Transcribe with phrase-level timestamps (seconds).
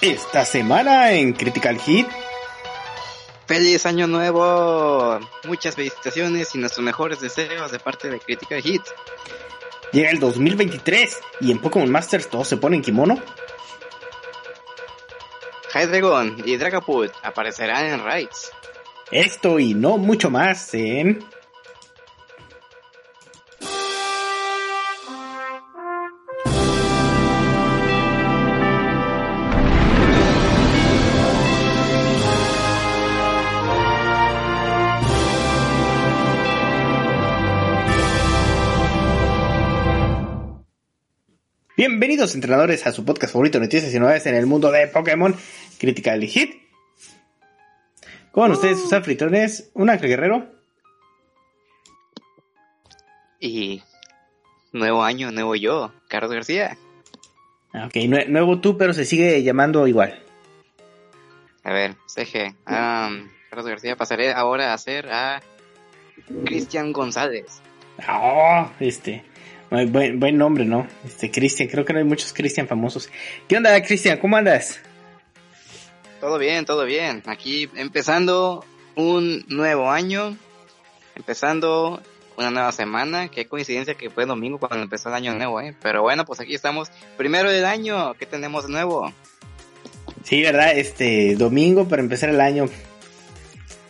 [0.00, 2.06] esta semana en Critical Hit.
[3.46, 8.82] Feliz año nuevo, muchas felicitaciones y nuestros mejores deseos de parte de Critical Hit.
[9.92, 13.18] Llega el 2023 y en Pokémon Masters todos se ponen kimono.
[15.74, 18.52] Hydreigon y Dragapult aparecerán en Raids.
[19.10, 21.24] Esto y no mucho más en
[41.86, 45.36] Bienvenidos entrenadores a su podcast favorito Noticias y Novedades en el mundo de Pokémon
[45.78, 46.62] Critical Hit.
[48.32, 50.48] Con ustedes sus anfitriones, un Ángel Guerrero.
[53.38, 53.82] Y
[54.72, 56.78] nuevo año, nuevo yo, Carlos García.
[57.74, 57.96] Ah, ok,
[58.28, 60.22] nuevo tú, pero se sigue llamando igual.
[61.64, 62.54] A ver, CG.
[62.64, 65.42] Carlos García, pasaré ahora a hacer a
[66.46, 67.60] Cristian González.
[68.08, 69.22] Oh, este.
[69.86, 70.86] Buen, buen nombre, ¿no?
[71.04, 73.08] Este, Cristian, creo que no hay muchos Cristian famosos.
[73.48, 74.18] ¿Qué onda, Cristian?
[74.18, 74.80] ¿Cómo andas?
[76.20, 77.22] Todo bien, todo bien.
[77.26, 78.64] Aquí empezando
[78.94, 80.36] un nuevo año,
[81.16, 82.00] empezando
[82.36, 83.28] una nueva semana.
[83.28, 85.74] Qué coincidencia que fue domingo cuando empezó el año nuevo, ¿eh?
[85.82, 86.90] Pero bueno, pues aquí estamos.
[87.16, 89.12] Primero del año, ¿qué tenemos de nuevo?
[90.22, 90.76] Sí, ¿verdad?
[90.76, 92.68] Este, domingo para empezar el año.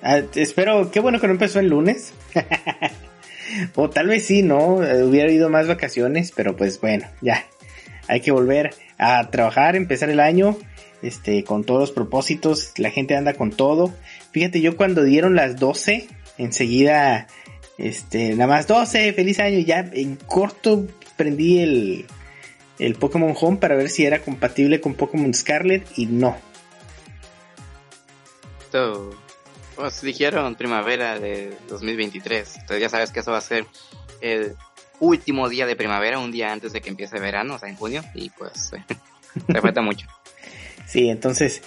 [0.03, 2.13] Ah, espero, qué bueno que no empezó el lunes.
[3.75, 4.77] O tal vez sí, ¿no?
[4.77, 7.45] Hubiera ido más vacaciones, pero pues bueno, ya.
[8.09, 10.57] Hay que volver a trabajar, empezar el año,
[11.03, 12.73] este, con todos los propósitos.
[12.79, 13.95] La gente anda con todo.
[14.33, 16.07] Fíjate, yo cuando dieron las 12,
[16.39, 17.27] enseguida,
[17.79, 19.59] este, nada más 12, feliz año.
[19.61, 20.87] Ya en corto
[21.17, 22.07] prendí el,
[22.79, 26.37] el Pokémon Home para ver si era compatible con Pokémon Scarlet y no.
[29.77, 32.57] Pues dijeron primavera de 2023.
[32.57, 33.67] Entonces ya sabes que eso va a ser
[34.21, 34.55] el
[35.01, 38.03] último día de primavera, un día antes de que empiece verano, o sea, en junio.
[38.15, 38.53] Y pues
[39.47, 40.07] se falta mucho.
[40.87, 41.63] Sí, entonces,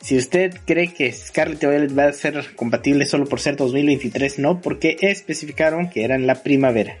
[0.00, 4.60] si usted cree que Scarlet Violet va a ser compatible solo por ser 2023, no,
[4.60, 6.98] porque especificaron que era en la primavera.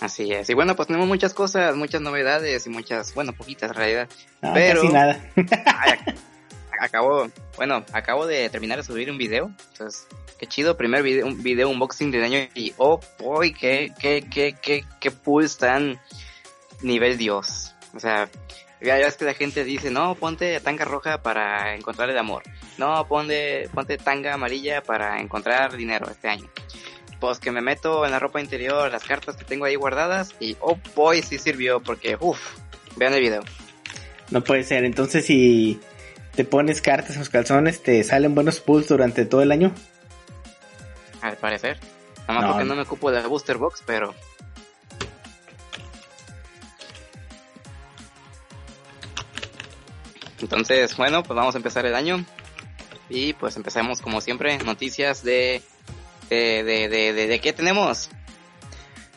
[0.00, 0.48] Así es.
[0.48, 4.08] Y bueno, pues tenemos muchas cosas, muchas novedades y muchas, bueno, poquitas en realidad.
[4.54, 4.80] Pero...
[4.80, 5.20] Casi nada.
[6.80, 9.50] acabo, bueno, acabo de terminar de subir un video.
[9.72, 10.06] Entonces,
[10.38, 14.56] qué chido, primer video, un video unboxing de año y oh boy, qué, qué, qué,
[14.60, 16.00] qué, qué pulse tan
[16.82, 17.74] nivel Dios.
[17.94, 18.28] O sea,
[18.80, 22.42] ya es que la gente dice, no, ponte tanga roja para encontrar el amor.
[22.78, 26.48] No, ponte, ponte tanga amarilla para encontrar dinero este año.
[27.20, 30.56] Pues que me meto en la ropa interior, las cartas que tengo ahí guardadas y
[30.60, 32.56] oh boy, sí sirvió porque, uff,
[32.96, 33.42] vean el video.
[34.30, 35.80] No puede ser, entonces si
[36.34, 39.74] te pones cartas en los calzones, te salen buenos pulls durante todo el año.
[41.20, 41.78] Al parecer.
[42.26, 44.14] Nada más porque no me ocupo de la booster box, pero.
[50.40, 52.24] Entonces, bueno, pues vamos a empezar el año.
[53.08, 55.62] Y pues empecemos como siempre, noticias de.
[56.30, 58.08] de, de, de, de, de qué tenemos.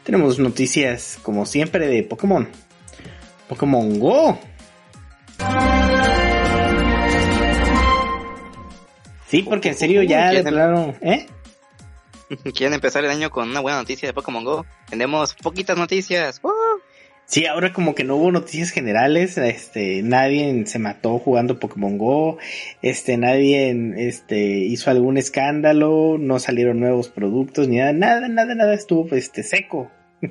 [0.03, 2.49] Tenemos noticias como siempre de Pokémon.
[3.47, 4.39] Pokémon Go.
[9.33, 11.25] Sí, porque en serio ya de plano, ¿eh?
[12.55, 14.63] Quieren empezar el año con una buena noticia de Pokémon Go.
[14.87, 16.39] Tenemos poquitas noticias.
[17.25, 22.37] Sí, ahora como que no hubo noticias generales, este, nadie se mató jugando Pokémon Go,
[22.83, 23.75] este, nadie,
[24.07, 29.41] este, hizo algún escándalo, no salieron nuevos productos, ni nada, nada, nada, nada estuvo, este,
[29.41, 29.89] seco.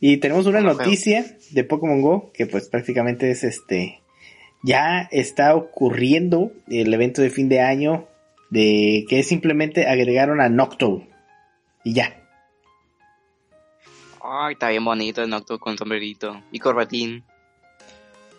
[0.00, 4.00] y tenemos una noticia de Pokémon Go que pues prácticamente es este,
[4.62, 8.06] ya está ocurriendo el evento de fin de año
[8.50, 11.06] de que simplemente agregaron a Noctowl
[11.84, 12.14] y ya.
[14.22, 17.24] Ay, está bien bonito el Noctowl con sombrerito y corbatín.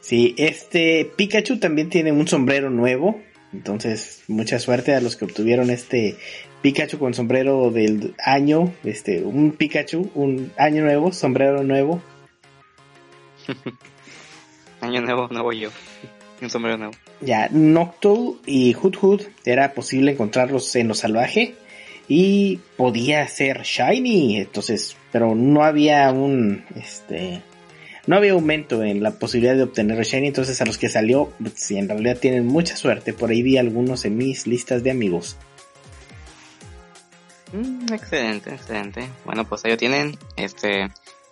[0.02, 3.20] Sí, este Pikachu también tiene un sombrero nuevo,
[3.54, 6.18] entonces mucha suerte a los que obtuvieron este
[6.62, 12.02] Pikachu con sombrero del año, este un Pikachu, un año nuevo, sombrero nuevo.
[14.82, 15.72] Año nuevo, nuevo yo.
[16.42, 16.94] Un sombrero nuevo.
[17.22, 21.56] Ya, Noctowl y Hood Hood era posible encontrarlos en lo salvaje
[22.08, 27.42] y podía ser Shiny, entonces, pero no había un, este,
[28.08, 31.78] no había aumento en la posibilidad de obtener Shiny, entonces a los que salió, si
[31.78, 35.38] en realidad tienen mucha suerte, por ahí vi algunos en mis listas de amigos.
[37.52, 39.10] Mm, excelente, excelente.
[39.26, 40.90] Bueno, pues ahí lo tienen, este,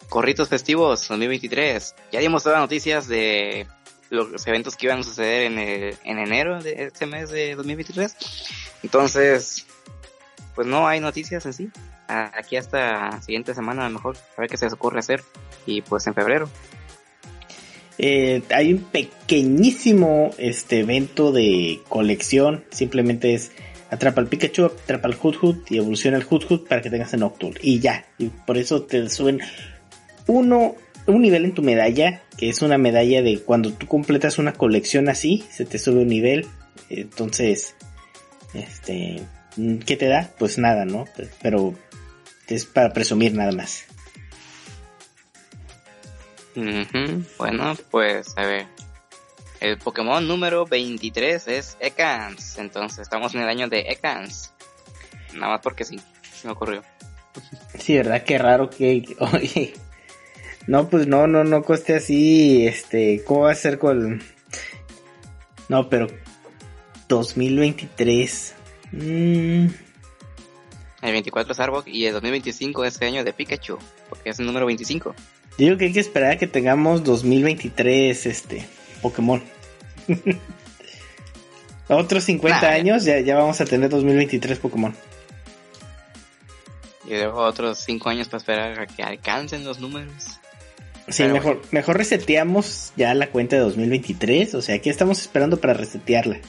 [0.10, 1.96] Corritos Festivos 2023.
[2.12, 3.68] Ya dimos todas las noticias de
[4.10, 8.16] los eventos que iban a suceder en, en enero de este mes de 2023.
[8.84, 9.66] Entonces,
[10.56, 11.70] pues no hay noticias en sí.
[12.08, 15.24] Aquí hasta la siguiente semana a lo mejor, a ver qué se les ocurre hacer.
[15.66, 16.50] Y pues en febrero.
[17.98, 22.64] Eh, hay un pequeñísimo este evento de colección.
[22.72, 23.52] Simplemente es
[23.90, 27.60] atrapa al Pikachu, atrapa al Hood y evoluciona el Hood para que tengas en Nocturne.
[27.62, 28.06] Y ya.
[28.18, 29.42] Y por eso te suben
[30.28, 30.76] uno,
[31.08, 35.10] un nivel en tu medalla, que es una medalla de cuando tú completas una colección
[35.10, 36.46] así, se te sube un nivel.
[36.90, 37.76] Entonces,
[38.54, 39.24] este,
[39.86, 40.32] ¿qué te da?
[40.38, 41.06] Pues nada, ¿no?
[41.42, 41.74] Pero
[42.48, 43.86] es para presumir nada más.
[47.38, 48.68] Bueno, pues a ver.
[49.60, 52.58] El Pokémon número 23 es Ekans.
[52.60, 54.54] Entonces estamos en el año de Ekans.
[55.34, 56.00] Nada más porque sí,
[56.44, 56.84] me ocurrió.
[57.80, 58.24] Sí, ¿verdad?
[58.24, 59.04] Qué raro que...
[59.34, 59.74] Oye,
[60.68, 64.22] no, pues no, no, no coste así, este, ¿cómo va a ser con...
[65.70, 66.08] No, pero
[67.08, 68.56] 2023.
[68.92, 69.68] Mm.
[71.02, 73.78] El 24 es Arbok y el 2025 es el año de Pikachu,
[74.10, 75.16] porque es el número 25.
[75.58, 78.68] Digo que hay que esperar a que tengamos 2023, este,
[79.02, 79.42] Pokémon.
[81.90, 84.94] Otros 50 años ya, ya vamos a tener 2023 Pokémon.
[87.06, 90.42] Y luego otros 5 años para esperar a que alcancen los números.
[91.10, 94.56] Sí, mejor, mejor reseteamos ya la cuenta de 2023.
[94.56, 96.42] O sea, aquí estamos esperando para resetearla.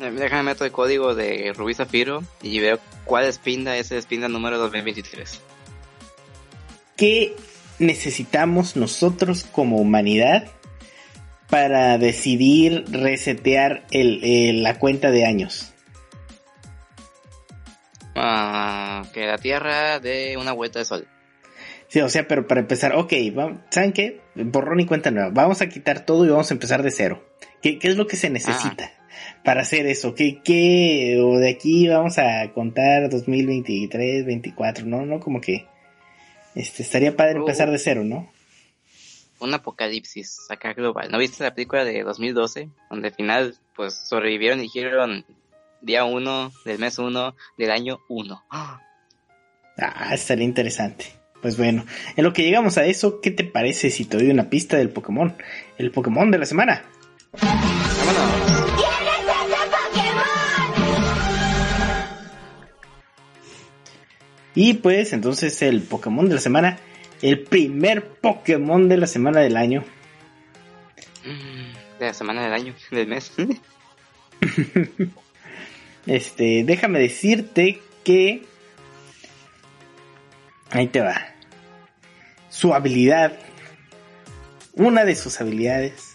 [0.00, 4.28] Eh, déjame meto el código de Rubí Zafiro y veo cuál espinda es el espinda
[4.28, 5.40] número 2023.
[6.96, 7.34] ¿Qué
[7.78, 10.48] necesitamos nosotros como humanidad
[11.48, 15.72] para decidir resetear el, la cuenta de años?
[18.14, 21.08] Ah, que la Tierra dé una vuelta de sol.
[21.90, 23.12] Sí, o sea, pero para empezar, ok,
[23.70, 24.20] ¿saben qué?
[24.36, 25.30] Borrón y cuenta nueva.
[25.30, 27.28] Vamos a quitar todo y vamos a empezar de cero.
[27.60, 28.92] ¿Qué, es lo que se necesita
[29.44, 30.14] para hacer eso?
[30.14, 35.04] ¿Qué, ¿Qué, o de aquí vamos a contar 2023, 24, no?
[35.04, 35.66] No, como que
[36.54, 37.42] este, estaría padre uh.
[37.42, 38.30] empezar de cero, ¿no?
[39.40, 41.10] Un apocalipsis acá global.
[41.10, 42.68] ¿No viste la película de 2012?
[42.88, 45.24] Donde al final, pues, sobrevivieron y dijeron
[45.80, 48.44] día uno, del mes uno, del año uno.
[48.48, 48.80] Ah,
[50.12, 51.19] estaría interesante.
[51.42, 54.50] Pues bueno, en lo que llegamos a eso, ¿qué te parece si te doy una
[54.50, 55.36] pista del Pokémon?
[55.78, 56.84] El Pokémon de la semana.
[57.40, 58.50] ¡Vámonos!
[64.54, 66.78] Y pues entonces el Pokémon de la semana,
[67.22, 69.84] el primer Pokémon de la semana del año.
[71.98, 73.32] De la semana del año, del mes.
[76.06, 78.42] este, déjame decirte que
[80.70, 81.20] Ahí te va.
[82.48, 83.38] Su habilidad,
[84.74, 86.14] una de sus habilidades,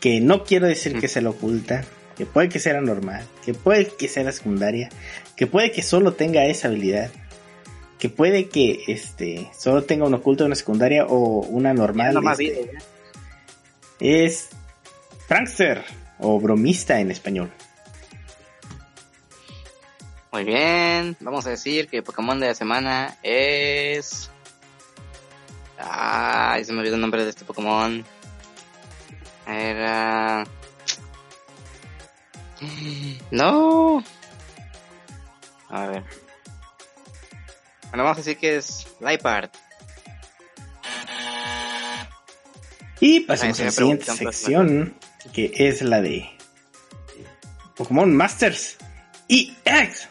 [0.00, 1.84] que no quiero decir que se lo oculta,
[2.16, 4.88] que puede que sea normal, que puede que sea la secundaria,
[5.36, 7.10] que puede que solo tenga esa habilidad,
[7.98, 12.18] que puede que este solo tenga una oculta, una secundaria o una normal.
[12.32, 12.70] Este,
[14.00, 14.48] es
[15.28, 15.84] prankster
[16.18, 17.50] o bromista en español.
[20.32, 24.30] Muy bien, vamos a decir que el Pokémon de la semana es...
[25.78, 28.02] Ah, se me olvidó el nombre de este Pokémon.
[29.46, 30.44] Era...
[33.30, 34.02] No.
[35.68, 36.02] A ver.
[37.90, 39.50] Bueno, vamos a decir que es Liepard.
[43.00, 44.94] Y pasamos a la siguiente sección,
[45.34, 46.30] que es la de
[47.76, 48.78] Pokémon Masters
[49.28, 50.08] EX.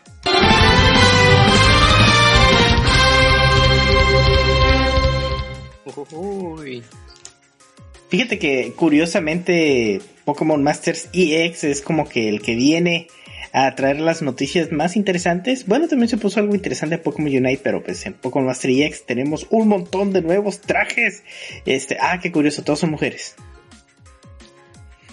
[8.09, 13.07] Fíjate que curiosamente Pokémon Masters EX es como que el que viene
[13.53, 15.67] a traer las noticias más interesantes.
[15.67, 19.05] Bueno, también se puso algo interesante en Pokémon Unite, pero pues en Pokémon Master EX
[19.05, 21.23] tenemos un montón de nuevos trajes.
[21.65, 23.35] Este, ah, qué curioso, todos son mujeres.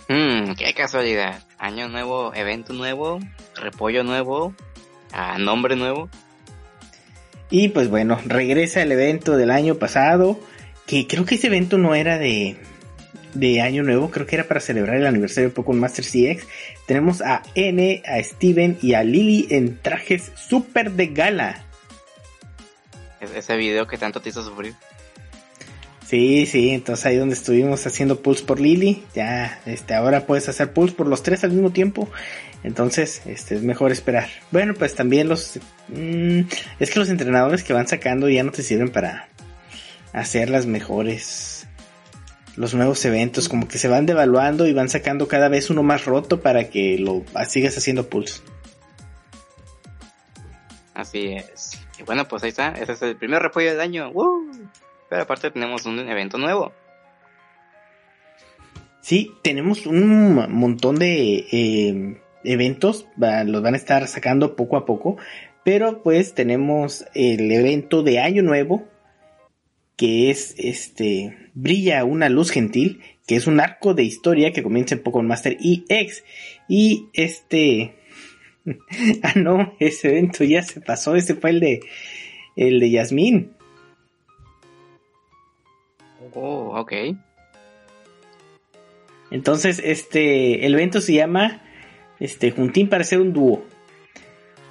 [0.08, 1.42] Mmm, qué casualidad.
[1.58, 3.18] Año nuevo, evento nuevo,
[3.54, 4.54] repollo nuevo,
[5.12, 6.08] a nombre nuevo.
[7.50, 10.38] Y pues bueno, regresa el evento del año pasado
[10.88, 12.56] que creo que ese evento no era de,
[13.34, 16.44] de Año Nuevo, creo que era para celebrar el aniversario de Pokémon Master CX.
[16.86, 21.62] Tenemos a N, a Steven y a Lily en trajes super de gala.
[23.20, 24.74] Ese video que tanto te hizo sufrir.
[26.06, 30.72] Sí, sí, entonces ahí donde estuvimos haciendo pulls por Lily, ya, este, ahora puedes hacer
[30.72, 32.08] pulls por los tres al mismo tiempo.
[32.64, 34.26] Entonces, este, es mejor esperar.
[34.50, 36.40] Bueno, pues también los, mm,
[36.80, 39.28] es que los entrenadores que van sacando ya no te sirven para
[40.12, 41.66] hacer las mejores,
[42.56, 46.04] los nuevos eventos, como que se van devaluando y van sacando cada vez uno más
[46.04, 48.42] roto para que lo sigas haciendo pulls.
[50.94, 51.78] Así es.
[51.98, 54.10] Y bueno, pues ahí está, ese es el primer repollo del año.
[54.10, 54.50] ¡Woo!
[55.08, 56.72] Pero aparte tenemos un evento nuevo.
[59.00, 65.16] Sí, tenemos un montón de eh, eventos, los van a estar sacando poco a poco,
[65.64, 68.86] pero pues tenemos el evento de Año Nuevo,
[69.98, 74.94] que es este, Brilla una luz gentil, que es un arco de historia que comienza
[74.94, 76.22] en Pokémon Master EX,
[76.68, 77.96] y este,
[79.22, 81.80] ah no, ese evento ya se pasó, ese fue el de,
[82.54, 83.50] el de Yasmín.
[86.32, 86.92] Oh, ok.
[89.32, 91.60] Entonces, este, el evento se llama,
[92.20, 93.64] este, Juntín para ser un dúo.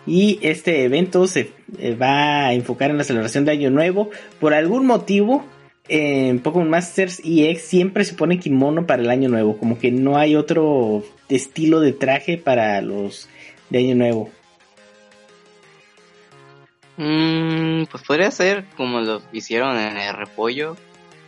[0.07, 4.09] Y este evento se eh, va a enfocar en la celebración de Año Nuevo.
[4.39, 5.45] Por algún motivo,
[5.89, 9.57] en Pokémon Masters EX siempre se pone kimono para el Año Nuevo.
[9.57, 13.27] Como que no hay otro estilo de traje para los
[13.69, 14.29] de Año Nuevo.
[16.95, 20.77] Mm, pues podría ser como lo hicieron en el repollo,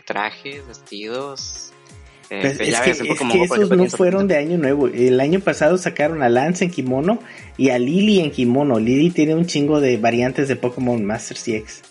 [0.05, 1.73] trajes, vestidos.
[2.29, 4.87] Eh, pues es, que, esos no fueron de año nuevo.
[4.87, 7.19] El año pasado sacaron a Lance en kimono
[7.57, 8.79] y a Lily en kimono.
[8.79, 11.81] Lily tiene un chingo de variantes de Pokémon Masters CX.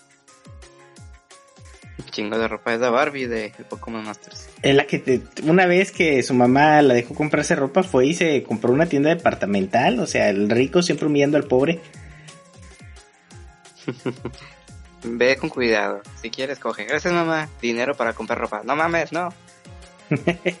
[1.97, 4.47] Un chingo de ropa de Barbie de, Pokémon Masters.
[4.61, 8.41] En la que una vez que su mamá la dejó comprarse ropa fue y se
[8.43, 9.99] compró una tienda departamental.
[9.99, 11.81] O sea, el rico siempre humillando al pobre.
[15.03, 16.01] Ve con cuidado.
[16.21, 16.85] Si quieres, coge.
[16.85, 17.49] Gracias, mamá.
[17.61, 18.61] Dinero para comprar ropa.
[18.63, 19.33] No mames, no.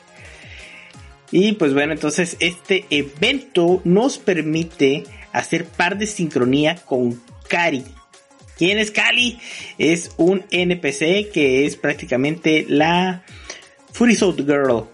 [1.31, 7.83] y pues bueno, entonces este evento nos permite hacer par de sincronía con Kari.
[8.57, 9.39] ¿Quién es Kali?
[9.77, 13.23] Es un NPC que es prácticamente la
[13.93, 14.85] Fury Soul Girl.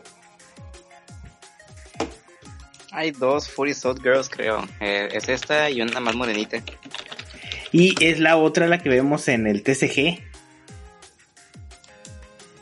[2.91, 4.65] Hay dos Fury Soul Girls, creo.
[4.79, 6.63] Eh, es esta y una más morenita.
[7.71, 10.21] Y es la otra la que vemos en el TCG.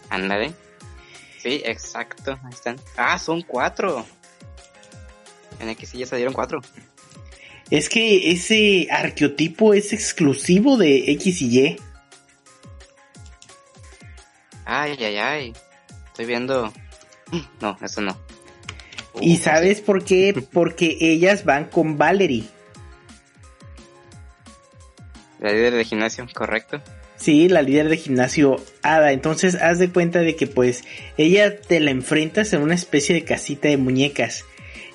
[0.09, 0.53] Ándale.
[1.43, 2.39] Sí, exacto.
[2.41, 2.77] Ahí están.
[2.95, 4.05] Ah, son cuatro.
[5.59, 6.61] En X y ya salieron cuatro.
[7.69, 11.79] Es que ese arqueotipo es exclusivo de X y Y.
[14.63, 15.53] Ay, ay, ay.
[16.07, 16.71] Estoy viendo.
[17.59, 18.15] No, eso no.
[19.19, 20.33] ¿Y sabes por qué?
[20.53, 22.45] Porque ellas van con Valerie.
[25.39, 26.81] La líder de gimnasio, correcto.
[27.23, 29.13] Sí, la líder de gimnasio Ada.
[29.13, 30.83] Entonces haz de cuenta de que pues
[31.15, 34.43] ella te la enfrentas en una especie de casita de muñecas.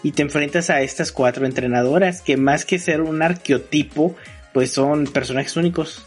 [0.02, 4.14] Y te enfrentas a estas cuatro entrenadoras que más que ser un arqueotipo,
[4.52, 6.04] pues son personajes únicos.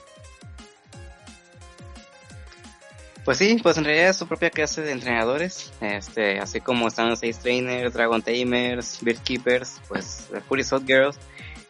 [3.25, 7.09] Pues sí, pues en realidad es su propia clase de entrenadores, este, así como están
[7.09, 11.17] los Ace Trainers, Dragon Tamers, Bird Keepers, pues Fury Hot Girls,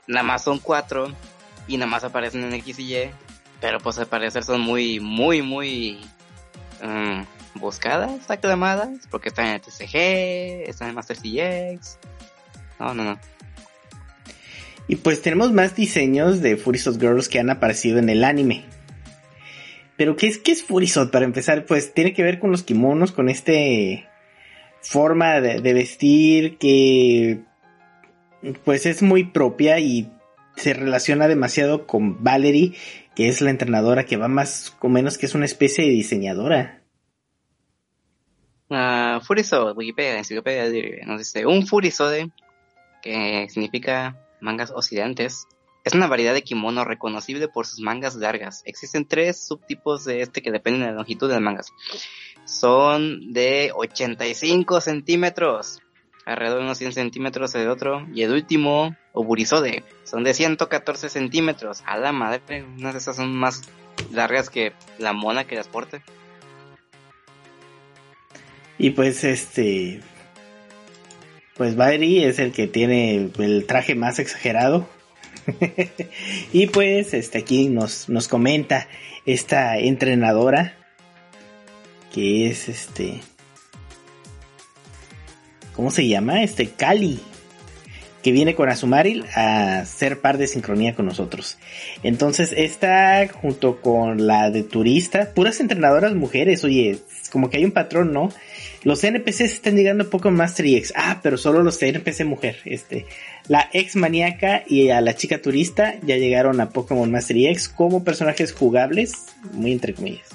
[0.07, 1.13] nada más son cuatro
[1.67, 3.11] y nada más aparecen en X y Y,
[3.61, 5.99] pero pues al parecer son muy, muy, muy
[6.83, 11.99] um, buscadas, aclamadas, porque están en el TCG, están en Master CX.
[12.79, 13.19] No, no, no.
[14.87, 18.65] Y pues tenemos más diseños de Furisot Girls que han aparecido en el anime.
[19.95, 21.11] Pero ¿qué es, qué es Furisot?
[21.11, 24.07] Para empezar, pues tiene que ver con los kimonos, con este
[24.81, 27.41] forma de, de vestir que
[28.65, 30.11] pues es muy propia y
[30.55, 32.73] se relaciona demasiado con Valerie,
[33.15, 36.81] que es la entrenadora que va más o menos que es una especie de diseñadora.
[38.69, 42.31] Uh, Furisode, Wikipedia, Enciclopedia nos dice, un Furisode,
[43.01, 45.45] que significa mangas oscilantes,
[45.83, 48.61] es una variedad de kimono reconocible por sus mangas largas.
[48.65, 51.71] Existen tres subtipos de este que dependen de la longitud de las mangas.
[52.45, 55.81] Son de 85 centímetros,
[56.25, 61.83] alrededor de unos 100 centímetros el otro, y el último, Oburisode, son de 114 centímetros.
[61.85, 63.61] A la madre, unas de esas son más
[64.11, 66.01] largas que la mona que las porte.
[68.77, 70.01] Y pues este,
[71.55, 74.87] pues Bairi es el que tiene el traje más exagerado.
[76.53, 78.87] y pues este aquí nos, nos comenta
[79.25, 80.75] esta entrenadora
[82.13, 83.21] que es este...
[85.73, 86.43] ¿Cómo se llama?
[86.43, 87.19] Este Cali
[88.21, 91.57] que viene con Azumaril a ser par de sincronía con nosotros.
[92.03, 96.99] Entonces, esta junto con la de turista, puras entrenadoras mujeres, oye,
[97.31, 98.31] como que hay un patrón, ¿no?
[98.83, 100.93] Los NPCs están llegando a Pokémon Master X.
[100.95, 102.57] Ah, pero solo los NPC mujer.
[102.65, 103.05] Este,
[103.47, 108.03] la ex maníaca y a la chica turista ya llegaron a Pokémon Master X como
[108.03, 110.29] personajes jugables, muy entre comillas.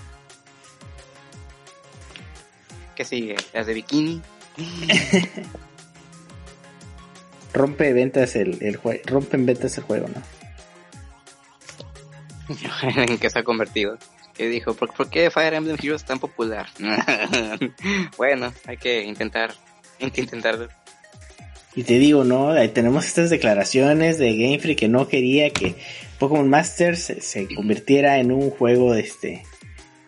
[2.94, 3.36] ¿Qué sigue?
[3.52, 4.22] ¿Las de bikini?
[7.52, 10.22] rompe ventas el, el juego, rompen ventas el juego, ¿no?
[12.96, 13.98] ¿En qué se ha convertido?
[14.34, 16.66] Que dijo, ¿por, qué Fire Emblem Heroes es tan popular?
[18.18, 19.54] bueno, hay que intentar,
[19.98, 20.68] intentar.
[21.74, 22.50] Y te digo, ¿no?
[22.50, 25.74] Ahí tenemos estas declaraciones de Game Freak que no quería que
[26.18, 29.42] Pokémon Masters se, se convirtiera en un juego de este,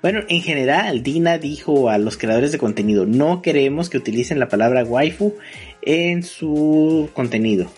[0.02, 4.48] bueno, en general, Dina dijo a los creadores de contenido, no queremos que utilicen la
[4.48, 5.34] palabra waifu
[5.82, 7.70] en su contenido.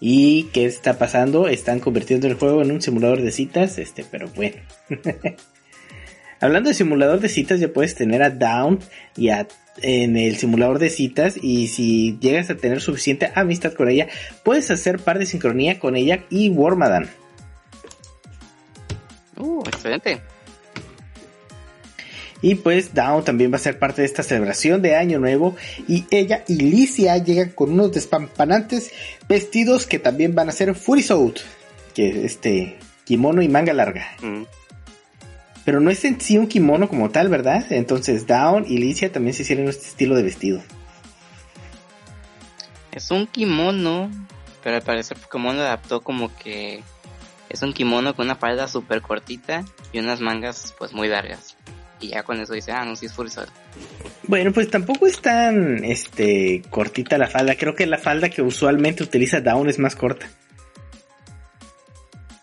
[0.00, 1.48] ¿Y qué está pasando?
[1.48, 4.56] Están convirtiendo el juego en un simulador de citas, este, pero bueno.
[6.40, 8.78] Hablando de simulador de citas, ya puedes tener a Down
[9.16, 9.48] y a,
[9.82, 14.06] en el simulador de citas y si llegas a tener suficiente amistad con ella,
[14.44, 17.08] puedes hacer par de sincronía con ella y Wormadan.
[19.38, 20.20] Uh, excelente.
[22.46, 25.56] Y pues Down también va a ser parte de esta celebración de Año Nuevo.
[25.88, 28.92] Y ella y Licia llegan con unos despampanantes
[29.28, 31.40] vestidos que también van a ser Furisode.
[31.92, 34.06] Que este kimono y manga larga.
[34.22, 34.44] Mm.
[35.64, 37.66] Pero no es en sí un kimono como tal, ¿verdad?
[37.70, 40.62] Entonces Down y Licia también se hicieron este estilo de vestido.
[42.92, 44.08] Es un kimono,
[44.62, 46.84] pero al parecer Pokémon lo adaptó como que
[47.48, 51.55] es un kimono con una falda súper cortita y unas mangas pues muy largas
[52.00, 53.48] y ya con eso dice, ah, no, sí es Furisode.
[54.24, 57.54] Bueno, pues tampoco es tan este cortita la falda.
[57.56, 60.28] Creo que la falda que usualmente utiliza Down es más corta.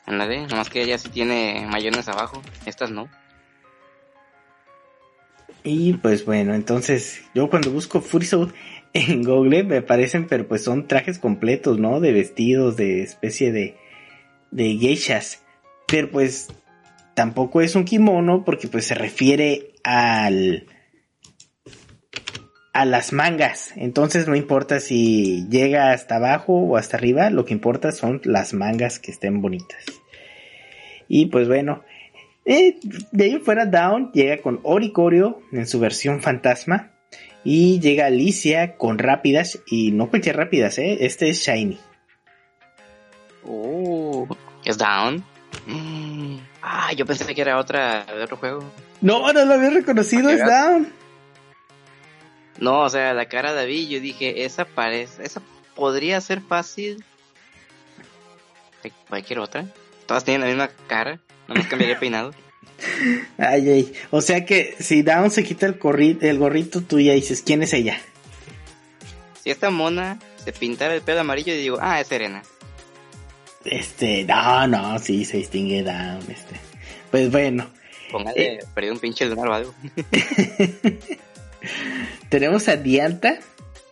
[0.05, 3.09] Ándale, nomás que ella sí tiene mayones abajo, estas no.
[5.63, 8.53] Y pues bueno, entonces yo cuando busco Furisode
[8.93, 11.99] en Google me aparecen, pero pues son trajes completos, ¿no?
[11.99, 13.77] De vestidos, de especie de,
[14.51, 15.43] de geishas.
[15.87, 16.49] Pero pues
[17.13, 20.67] tampoco es un kimono porque pues se refiere al
[22.73, 23.71] a las mangas.
[23.75, 28.53] Entonces no importa si llega hasta abajo o hasta arriba, lo que importa son las
[28.53, 29.85] mangas que estén bonitas.
[31.07, 31.83] Y pues bueno,
[32.45, 32.77] eh,
[33.11, 36.89] de ahí fuera Down llega con Oricorio en su versión fantasma.
[37.45, 40.99] Y llega Alicia con rápidas y no cualquier rápidas, ¿eh?
[41.01, 41.77] este es Shiny.
[43.45, 44.25] Oh,
[44.63, 45.25] es Down.
[46.61, 48.71] Ah, yo pensé que era otra de otro juego.
[49.01, 50.91] No, no lo había reconocido, es Down.
[52.59, 55.41] No, o sea, la cara de David, yo dije, esa parece, esa
[55.75, 57.03] podría ser fácil.
[59.09, 59.65] Cualquier otra.
[60.05, 62.33] Todas tienen la misma cara, no nos cambiaría peinado.
[63.37, 63.93] Ay, ay.
[64.09, 65.77] O sea que si Down se quita el,
[66.21, 67.99] el gorrito, tú ya dices, ¿quién es ella?
[69.41, 72.43] Si esta mona se pintara el pelo amarillo, y digo, ah, es Serena.
[73.65, 76.55] Este, no, no, sí, se distingue Down, este.
[77.11, 77.69] Pues bueno.
[78.11, 79.73] Póngale, eh, un pinche lunar o algo.
[82.29, 83.39] Tenemos a Dianta,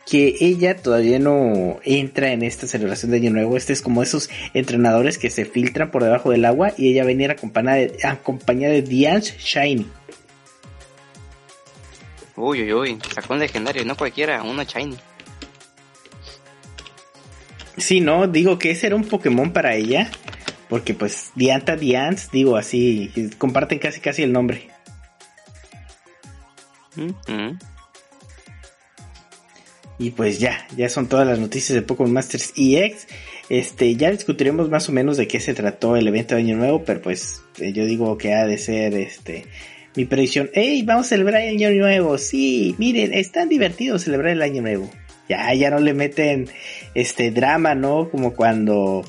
[0.05, 3.55] que ella todavía no entra en esta celebración de Año Nuevo.
[3.55, 7.31] Este es como esos entrenadores que se filtran por debajo del agua y ella venía
[7.31, 9.87] acompañada de, acompañada de Dianche Shiny.
[12.35, 14.97] Uy, uy, uy, sacó un legendario, no cualquiera, uno Shiny.
[17.81, 20.09] Sí, no, digo que ese era un Pokémon para ella.
[20.69, 24.69] Porque pues Dianta Diance, digo así, comparten casi casi el nombre.
[29.99, 33.07] Y pues ya, ya son todas las noticias de Pokémon Masters EX.
[33.49, 36.85] Este, ya discutiremos más o menos de qué se trató el evento de Año Nuevo,
[36.85, 39.47] pero pues eh, yo digo que ha de ser este
[39.97, 40.49] mi predicción.
[40.53, 40.83] ¡Ey!
[40.83, 42.17] Vamos a celebrar el Año Nuevo.
[42.17, 44.89] Sí, miren, es tan divertido celebrar el Año Nuevo
[45.31, 46.49] ya, ya no le meten
[46.93, 48.09] este drama, ¿no?
[48.09, 49.03] Como cuando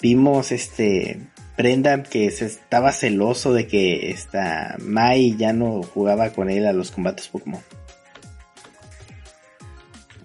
[0.00, 1.20] vimos este
[1.56, 6.72] Brenda que se estaba celoso de que esta Mai ya no jugaba con él a
[6.72, 7.62] los combates Pokémon.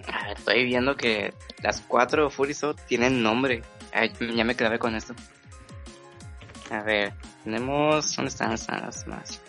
[0.07, 3.63] Ah, estoy viendo que las cuatro Furiso tienen nombre.
[4.35, 5.15] ya me clavé con esto.
[6.69, 7.13] A ver,
[7.45, 8.15] tenemos.
[8.15, 9.39] ¿Dónde están, las más?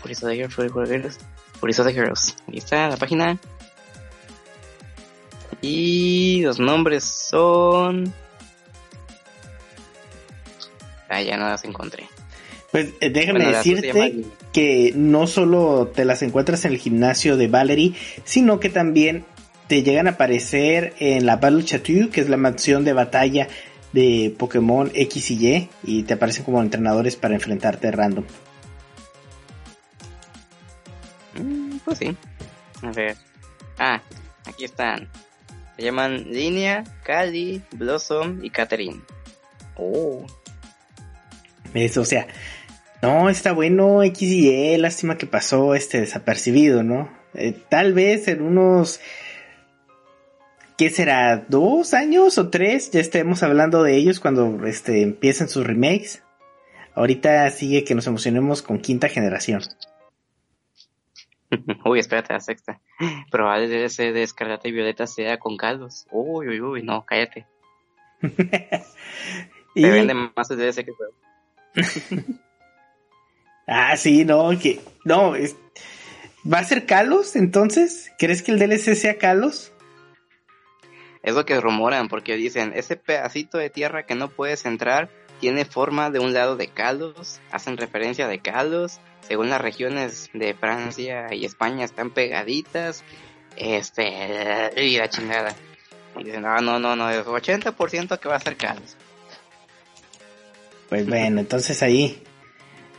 [0.00, 1.18] Furiso de Heroes,
[1.60, 2.36] Furiso de Heroes.
[2.48, 3.38] Ahí está la página.
[5.62, 8.12] Y los nombres son...
[11.08, 12.08] Ah, ya no las encontré.
[12.72, 17.94] Pues eh, déjame decirte que no solo te las encuentras en el gimnasio de Valerie,
[18.24, 19.24] sino que también
[19.68, 23.48] te llegan a aparecer en la Battle Chateau, que es la mansión de batalla
[23.92, 28.24] de Pokémon X y Y, y te aparecen como entrenadores para enfrentarte random.
[31.38, 32.16] Mm, pues sí.
[32.82, 33.16] A ver.
[33.78, 34.00] Ah,
[34.46, 35.08] aquí están.
[35.76, 39.00] Se llaman Línea, Cali, Blossom y Catherine.
[39.76, 40.26] Oh.
[41.74, 42.26] Eso, o sea,
[43.00, 47.10] no, está bueno X y Y, lástima que pasó este desapercibido, ¿no?
[47.34, 49.00] Eh, tal vez en unos,
[50.76, 51.44] ¿qué será?
[51.48, 52.90] ¿Dos años o tres?
[52.90, 56.22] Ya estemos hablando de ellos cuando este, empiecen sus remakes.
[56.94, 59.62] Ahorita sigue que nos emocionemos con quinta generación.
[61.84, 62.80] uy, espérate, la sexta.
[63.30, 66.06] Probable DLC de Escarlata y Violeta sea con caldos.
[66.10, 67.46] Uy, uy, uy, no, cállate.
[69.74, 69.82] y...
[69.82, 71.14] Te venden más DLC que juego.
[73.66, 74.80] ah, sí, no, que.
[75.04, 75.56] No, es...
[76.50, 78.12] ¿va a ser Kalos entonces?
[78.18, 79.72] ¿Crees que el DLC sea Kalos?
[81.22, 85.08] Es lo que rumoran, porque dicen, ese pedacito de tierra que no puedes entrar
[85.42, 90.54] tiene forma de un lado de Kalos, hacen referencia de Kalos, según las regiones de
[90.54, 93.02] Francia y España están pegaditas,
[93.56, 95.52] este, y la chingada.
[96.16, 98.96] Y dicen, no, no, no, no, es 80% que va a ser Kalos.
[100.88, 102.22] Pues bueno, entonces ahí,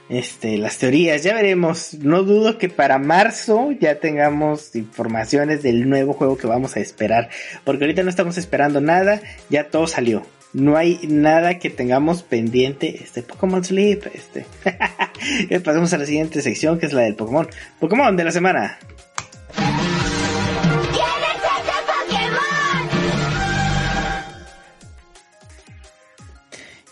[0.10, 1.93] este, las teorías, ya veremos.
[1.93, 7.29] No dudo que para marzo ya tengamos informaciones del nuevo juego que vamos a esperar.
[7.63, 13.04] Porque ahorita no estamos esperando nada, ya todo salió no hay nada que tengamos pendiente.
[13.04, 14.46] Este Pokémon Sleep, este.
[15.63, 17.48] Pasemos a la siguiente sección que es la del Pokémon.
[17.80, 18.78] Pokémon de la semana.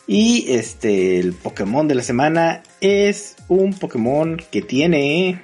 [0.07, 5.41] Y este, el Pokémon de la semana es un Pokémon que tiene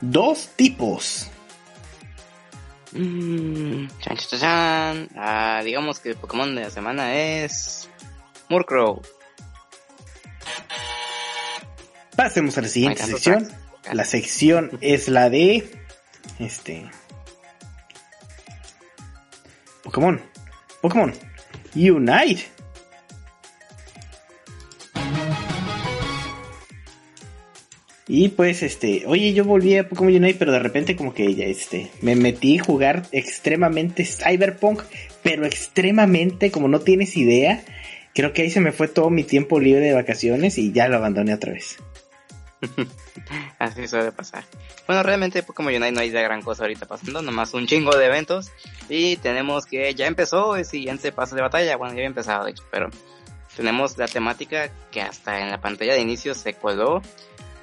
[0.00, 1.29] dos tipos.
[2.92, 5.08] Mm, chan, chan, chan.
[5.16, 7.88] Ah, digamos que el Pokémon de la semana es
[8.48, 9.00] Murkrow.
[12.16, 13.48] Pasemos a la siguiente sección.
[13.92, 15.70] La sección es la de
[16.38, 16.90] este
[19.82, 20.20] Pokémon.
[20.80, 21.12] Pokémon
[21.74, 22.59] Unite.
[28.12, 31.44] Y pues, este, oye, yo volví a Pokémon Unite, pero de repente como que ya,
[31.44, 34.82] este, me metí a jugar extremadamente Cyberpunk,
[35.22, 37.62] pero extremadamente, como no tienes idea,
[38.12, 40.96] creo que ahí se me fue todo mi tiempo libre de vacaciones y ya lo
[40.96, 41.78] abandoné otra vez.
[43.60, 44.42] Así suele pasar.
[44.88, 48.06] Bueno, realmente Pokémon Unite no hay de gran cosa ahorita pasando, nomás un chingo de
[48.06, 48.50] eventos
[48.88, 52.50] y tenemos que ya empezó el siguiente paso de batalla, bueno, ya había empezado de
[52.50, 52.90] hecho, pero
[53.56, 57.02] tenemos la temática que hasta en la pantalla de inicio se coló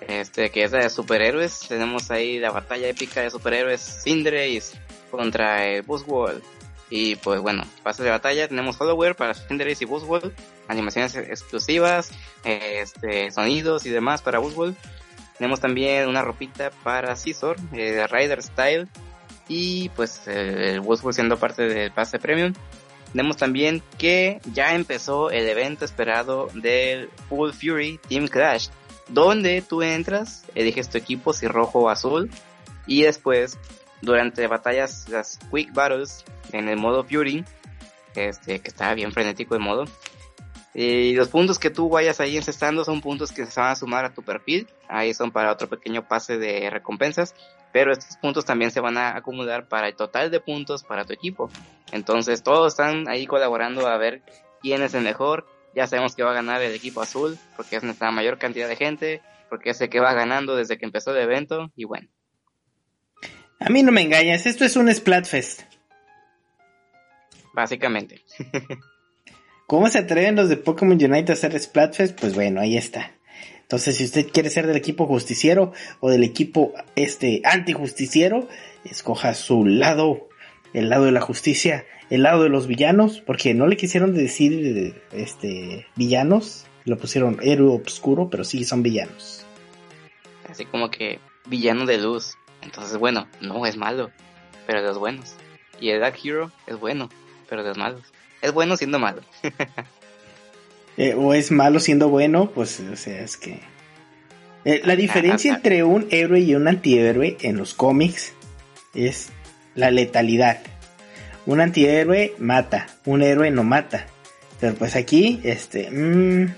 [0.07, 1.67] este que es de superhéroes.
[1.67, 4.77] Tenemos ahí la batalla épica de superhéroes Cinderace
[5.11, 6.41] contra el Buzzwole.
[6.89, 10.31] Y pues bueno, paso de batalla, tenemos Hollowware para Cinderace y Buzzwole,
[10.69, 12.11] animaciones exclusivas,
[12.45, 14.73] este, sonidos y demás para Buzzwole.
[15.37, 18.87] Tenemos también una ropita para Scizor, eh, Rider Style,
[19.49, 22.53] y pues el Buzzwole siendo parte del pase premium.
[23.11, 28.69] Tenemos también que ya empezó el evento esperado del Full Fury Team Clash,
[29.09, 32.29] donde tú entras, eliges tu equipo, si rojo o azul,
[32.85, 33.57] y después,
[34.01, 37.45] durante batallas, las Quick Battles, en el modo Fury,
[38.15, 39.85] este, que está bien frenético el modo,
[40.73, 44.05] y los puntos que tú vayas ahí encestando son puntos que se van a sumar
[44.05, 47.33] a tu perfil, ahí son para otro pequeño pase de recompensas,
[47.73, 51.13] pero estos puntos también se van a acumular para el total de puntos para tu
[51.13, 51.49] equipo.
[51.91, 54.21] Entonces todos están ahí colaborando a ver
[54.61, 57.83] quién es el mejor, ya sabemos que va a ganar el equipo azul, porque es
[57.83, 61.21] nuestra mayor cantidad de gente, porque es el que va ganando desde que empezó el
[61.21, 62.07] evento, y bueno.
[63.59, 65.61] A mí no me engañas, esto es un Splatfest.
[67.53, 68.23] Básicamente.
[69.67, 72.19] ¿Cómo se atreven los de Pokémon Unite a hacer Splatfest?
[72.19, 73.11] Pues bueno, ahí está.
[73.61, 78.47] Entonces, si usted quiere ser del equipo justiciero o del equipo este antijusticiero,
[78.85, 80.29] escoja su lado,
[80.73, 85.01] el lado de la justicia el lado de los villanos, porque no le quisieron decir
[85.11, 89.45] este villanos, lo pusieron héroe obscuro, pero sí son villanos.
[90.49, 92.37] Así como que villano de luz.
[92.61, 94.11] Entonces, bueno, no es malo,
[94.65, 95.35] pero de los buenos.
[95.79, 97.09] Y el Dark Hero es bueno,
[97.49, 98.01] pero de los malos.
[98.41, 99.21] Es bueno siendo malo.
[100.99, 103.59] Eh, o es malo siendo bueno, pues, o sea, es que...
[104.65, 108.33] Eh, la diferencia entre un héroe y un antihéroe en los cómics
[108.95, 109.29] es
[109.75, 110.57] la letalidad
[111.47, 114.05] un antihéroe mata, un héroe no mata.
[114.59, 116.53] Pero pues aquí, este, mmm,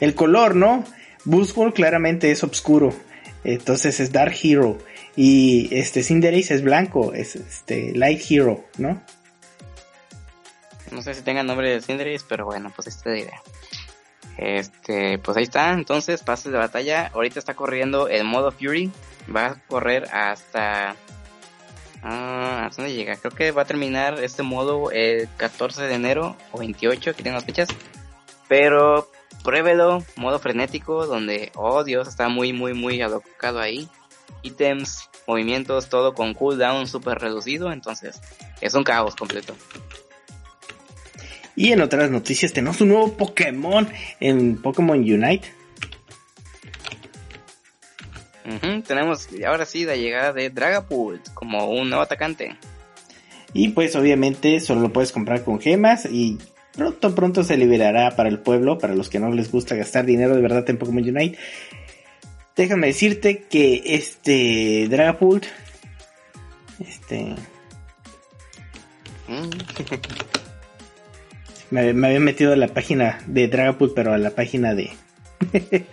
[0.00, 0.84] el color, ¿no?
[1.24, 2.94] Buzzwole claramente es oscuro.
[3.42, 4.78] Entonces es Dark Hero.
[5.16, 9.02] Y este Cinderace es blanco, es este Light Hero, ¿no?
[10.90, 13.42] No sé si tenga nombre de Cinderace, pero bueno, pues esta es la idea.
[14.38, 17.10] Este, pues ahí está, entonces, pases de batalla.
[17.14, 18.90] Ahorita está corriendo el modo Fury.
[19.34, 20.96] Va a correr hasta...
[22.08, 23.16] Ah, ¿Hasta dónde llega?
[23.16, 27.34] Creo que va a terminar este modo el 14 de enero o 28, que tienen
[27.34, 27.68] las fechas.
[28.46, 29.10] Pero
[29.42, 33.88] pruébelo, modo frenético, donde, oh Dios, está muy, muy, muy alocado ahí.
[34.42, 38.20] Ítems, movimientos, todo con cooldown súper reducido, entonces
[38.60, 39.56] es un caos completo.
[41.56, 43.88] Y en otras noticias tenemos un nuevo Pokémon
[44.20, 45.55] en Pokémon Unite.
[48.86, 52.56] Tenemos ahora sí la llegada de Dragapult como un nuevo atacante.
[53.52, 56.38] Y pues obviamente solo lo puedes comprar con gemas y
[56.74, 60.34] pronto pronto se liberará para el pueblo, para los que no les gusta gastar dinero
[60.34, 61.38] de verdad en Pokémon Unite.
[62.54, 65.46] Déjame decirte que este Dragapult
[66.80, 67.34] este
[69.28, 69.50] mm.
[71.70, 74.90] me, me, había metido a la página de Dragapult, pero a la página de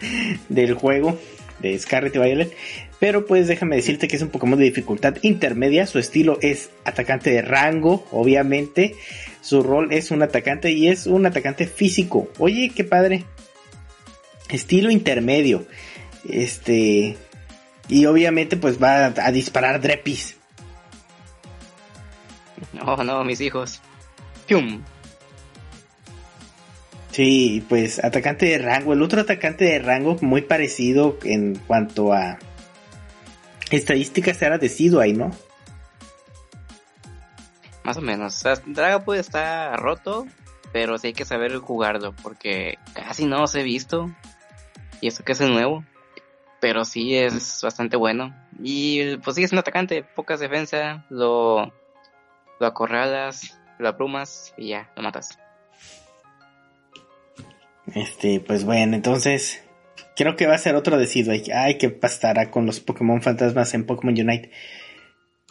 [0.49, 1.17] del juego
[1.63, 2.55] de Scarlet y Violet.
[2.99, 5.87] Pero pues déjame decirte que es un Pokémon de dificultad intermedia.
[5.87, 8.95] Su estilo es atacante de rango, obviamente.
[9.41, 12.29] Su rol es un atacante y es un atacante físico.
[12.37, 13.25] Oye, qué padre.
[14.49, 15.65] Estilo intermedio.
[16.29, 17.17] Este.
[17.89, 20.37] Y obviamente pues va a, disparar Drepis.
[22.71, 23.81] No, no, mis hijos.
[24.47, 24.83] ¡Pium!
[27.13, 28.93] Sí, pues atacante de rango.
[28.93, 32.39] El otro atacante de rango muy parecido en cuanto a
[33.69, 34.57] estadísticas era
[34.99, 35.29] ahí, ¿no?
[37.83, 38.35] Más o menos.
[38.35, 40.25] O sea, Dragapult está roto,
[40.71, 44.09] pero sí hay que saber jugarlo porque casi no se he visto.
[44.99, 45.83] Y eso que es nuevo.
[46.59, 48.33] Pero sí es bastante bueno.
[48.59, 51.71] Y pues sí es un atacante, pocas defensa, lo,
[52.59, 55.37] lo acorralas, lo aprumas y ya, lo matas.
[57.93, 59.63] Este, pues bueno, entonces
[60.15, 61.33] creo que va a ser otro decido.
[61.53, 64.51] Ay, que pasará con los Pokémon fantasmas en Pokémon Unite.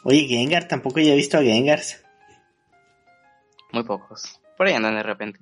[0.05, 2.05] Oye, Gengar, tampoco ya he visto a Gengars.
[3.73, 4.41] Muy pocos.
[4.57, 5.41] Por ahí andan de repente.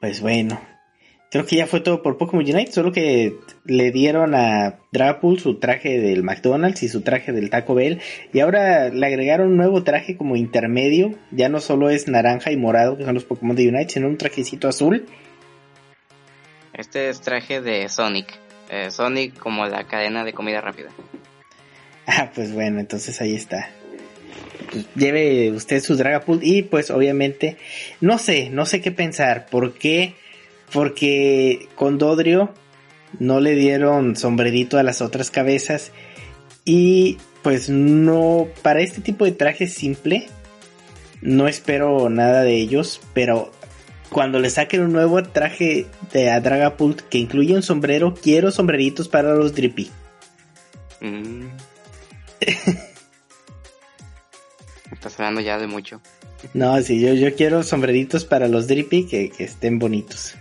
[0.00, 0.60] Pues bueno.
[1.30, 5.60] Creo que ya fue todo por Pokémon Unite, solo que le dieron a Drapul su
[5.60, 8.00] traje del McDonald's y su traje del Taco Bell.
[8.32, 11.14] Y ahora le agregaron un nuevo traje como intermedio.
[11.30, 14.18] Ya no solo es naranja y morado, que son los Pokémon de Unite, sino un
[14.18, 15.06] trajecito azul.
[16.72, 18.26] Este es traje de Sonic.
[18.68, 20.90] Eh, Sonic como la cadena de comida rápida.
[22.12, 23.70] Ah, pues bueno, entonces ahí está.
[24.72, 27.56] Pues lleve usted su Dragapult y pues obviamente
[28.00, 29.46] no sé, no sé qué pensar.
[29.46, 30.14] ¿Por qué?
[30.72, 32.52] Porque con Dodrio
[33.18, 35.92] no le dieron sombrerito a las otras cabezas.
[36.64, 40.28] Y pues no, para este tipo de traje simple,
[41.20, 43.00] no espero nada de ellos.
[43.14, 43.50] Pero
[44.10, 49.08] cuando le saquen un nuevo traje de a Dragapult que incluye un sombrero, quiero sombreritos
[49.08, 49.90] para los Drippy.
[51.00, 51.46] Mm.
[54.92, 56.00] Estás hablando ya de mucho.
[56.54, 60.36] No, sí, yo, yo quiero sombreritos para los Drippy que estén bonitos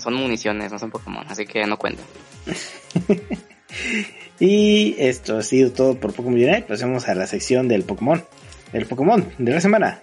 [0.00, 2.04] son municiones, no son Pokémon, así que no cuentan.
[4.40, 6.62] y esto ha sido todo por Pokémon Unite.
[6.62, 8.24] Pasemos a la sección del Pokémon.
[8.72, 10.00] El Pokémon de la semana.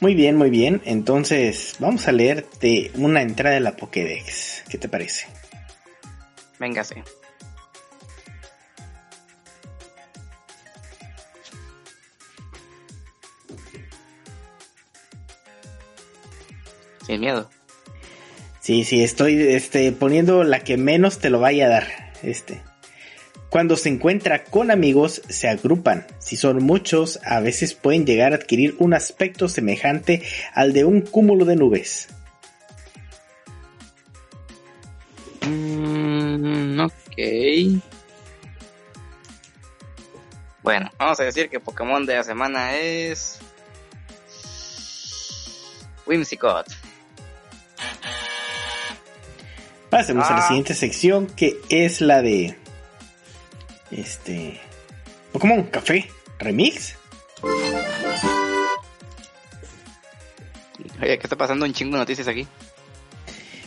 [0.00, 0.80] Muy bien, muy bien.
[0.86, 4.64] Entonces, vamos a leerte una entrada de la Pokédex.
[4.68, 5.26] ¿Qué te parece?
[6.58, 7.02] Véngase.
[17.10, 17.50] Sin miedo.
[18.60, 22.12] Sí, sí, estoy este, poniendo la que menos te lo vaya a dar.
[22.22, 22.62] Este.
[23.48, 26.06] Cuando se encuentra con amigos, se agrupan.
[26.20, 30.22] Si son muchos, a veces pueden llegar a adquirir un aspecto semejante
[30.54, 32.06] al de un cúmulo de nubes.
[35.48, 37.82] Mm, ok.
[40.62, 43.40] Bueno, vamos a decir que Pokémon de la semana es.
[46.06, 46.68] Whimsicott.
[49.90, 50.46] Pasemos a la ah.
[50.46, 52.54] siguiente sección que es la de
[53.90, 54.60] este
[55.32, 56.96] Pokémon Café Remix.
[61.02, 61.66] Oye, ¿qué está pasando?
[61.66, 62.46] Un chingo de noticias aquí.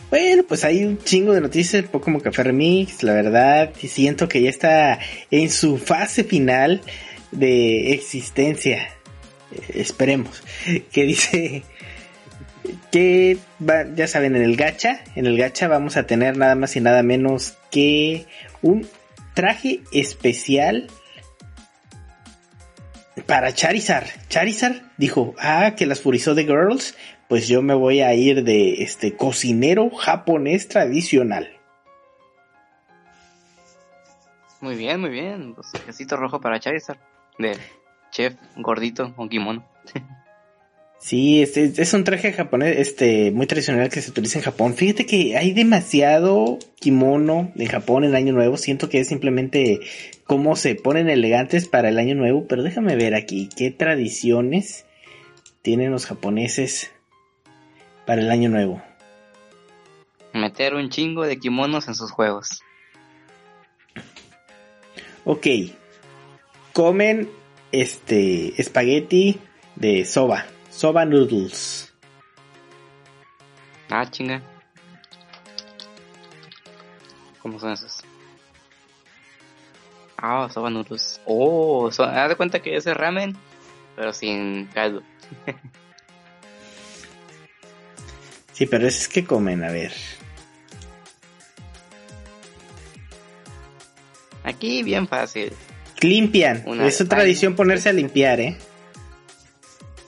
[0.08, 4.28] Bueno, pues hay un chingo de noticias de Pokémon Café Remix, la verdad, y siento
[4.28, 4.98] que ya está
[5.30, 6.80] en su fase final.
[7.32, 8.94] de existencia.
[9.50, 10.42] Eh, esperemos.
[10.92, 11.64] Que dice
[12.90, 13.38] que
[13.94, 17.02] ya saben, en el gacha, en el gacha vamos a tener nada más y nada
[17.02, 18.26] menos que
[18.62, 18.86] un
[19.34, 20.88] traje especial
[23.26, 24.06] para Charizard.
[24.28, 26.96] Charizard dijo, ah, que las furizó de Girls,
[27.28, 31.50] pues yo me voy a ir de este cocinero japonés tradicional.
[34.60, 35.54] Muy bien, muy bien.
[35.54, 36.98] Pues rojo para Charizard.
[37.38, 37.56] De
[38.10, 39.64] chef gordito con kimono.
[40.98, 44.74] Sí, este, es un traje japonés, este, muy tradicional que se utiliza en Japón.
[44.74, 48.56] Fíjate que hay demasiado kimono en Japón en año nuevo.
[48.56, 49.80] Siento que es simplemente
[50.24, 52.46] cómo se ponen elegantes para el año nuevo.
[52.48, 54.86] Pero déjame ver aquí, qué tradiciones
[55.60, 56.90] tienen los japoneses
[58.06, 58.82] para el año nuevo.
[60.32, 62.62] Meter un chingo de kimonos en sus juegos.
[65.24, 65.46] Ok.
[66.72, 67.28] Comen
[67.72, 69.38] este espagueti
[69.76, 70.46] de soba.
[70.74, 71.92] Soba Noodles.
[73.90, 74.42] Ah, chinga.
[77.40, 78.02] ¿Cómo son esos?
[80.16, 81.20] Ah, soba noodles.
[81.26, 83.36] Oh, haz de cuenta que ese ramen,
[83.94, 85.02] pero sin caldo.
[88.52, 89.92] sí, pero es que comen, a ver.
[94.42, 95.52] Aquí bien fácil.
[96.00, 96.64] Limpian.
[96.80, 98.58] es su tradición ponerse a limpiar, ¿eh?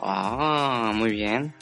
[0.08, 1.52] Ah, muy bien.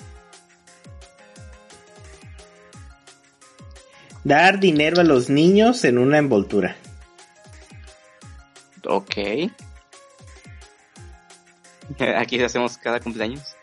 [4.23, 6.77] Dar dinero a los niños en una envoltura.
[8.87, 9.17] Ok.
[12.19, 13.57] Aquí hacemos cada cumpleaños.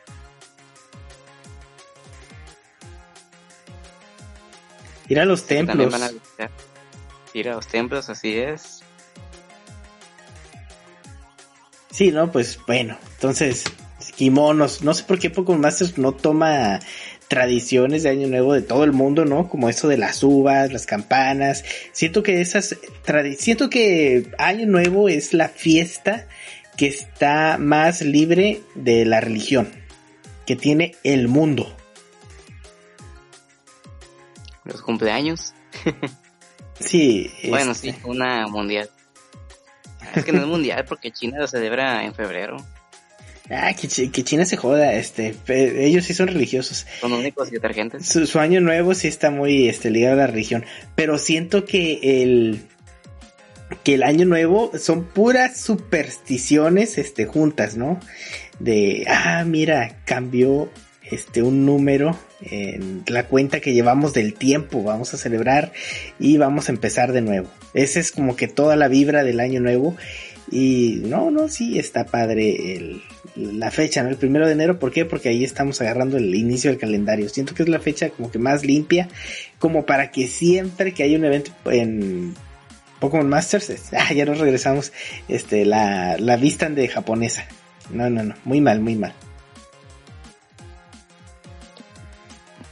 [5.09, 5.93] Ir a los templos.
[7.33, 8.81] ir a los templos, así es.
[11.91, 13.65] Sí, no, pues bueno, entonces
[14.21, 14.83] kimonos.
[14.83, 16.79] No sé por qué Pokémon Masters no toma
[17.27, 19.49] tradiciones de Año Nuevo de todo el mundo, ¿no?
[19.49, 21.65] Como eso de las uvas, las campanas.
[21.91, 22.77] Siento que esas
[23.39, 26.27] siento que Año Nuevo es la fiesta
[26.77, 29.71] que está más libre de la religión
[30.45, 31.75] que tiene el mundo.
[34.65, 35.55] Los cumpleaños.
[36.79, 37.31] sí.
[37.49, 38.07] Bueno, sí, este.
[38.07, 38.87] una mundial.
[40.13, 42.57] Es que no es mundial porque China lo celebra en febrero.
[43.53, 46.85] Ah, que, China se joda, este, ellos sí son religiosos.
[47.01, 48.07] Son únicos y detergentes.
[48.07, 50.63] Su, año nuevo sí está muy este, ligado a la religión,
[50.95, 52.61] pero siento que el
[53.83, 57.99] que el año nuevo son puras supersticiones este juntas, ¿no?
[58.59, 60.69] De ah, mira, cambió
[61.03, 65.73] este un número en la cuenta que llevamos del tiempo, vamos a celebrar
[66.19, 67.49] y vamos a empezar de nuevo.
[67.73, 69.95] Esa es como que toda la vibra del año nuevo
[70.49, 73.01] y no, no, sí está padre el,
[73.35, 74.09] la fecha, ¿no?
[74.09, 75.05] El primero de enero, ¿por qué?
[75.05, 77.29] Porque ahí estamos agarrando el inicio del calendario.
[77.29, 79.07] Siento que es la fecha como que más limpia,
[79.59, 82.35] como para que siempre que hay un evento en
[82.99, 84.93] Pokémon Masters, ah, ya nos regresamos,
[85.27, 87.45] este, la, la vistan de japonesa.
[87.89, 89.13] No, no, no, muy mal, muy mal.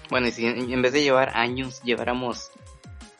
[0.10, 2.52] Bueno, y si en vez de llevar años, lleváramos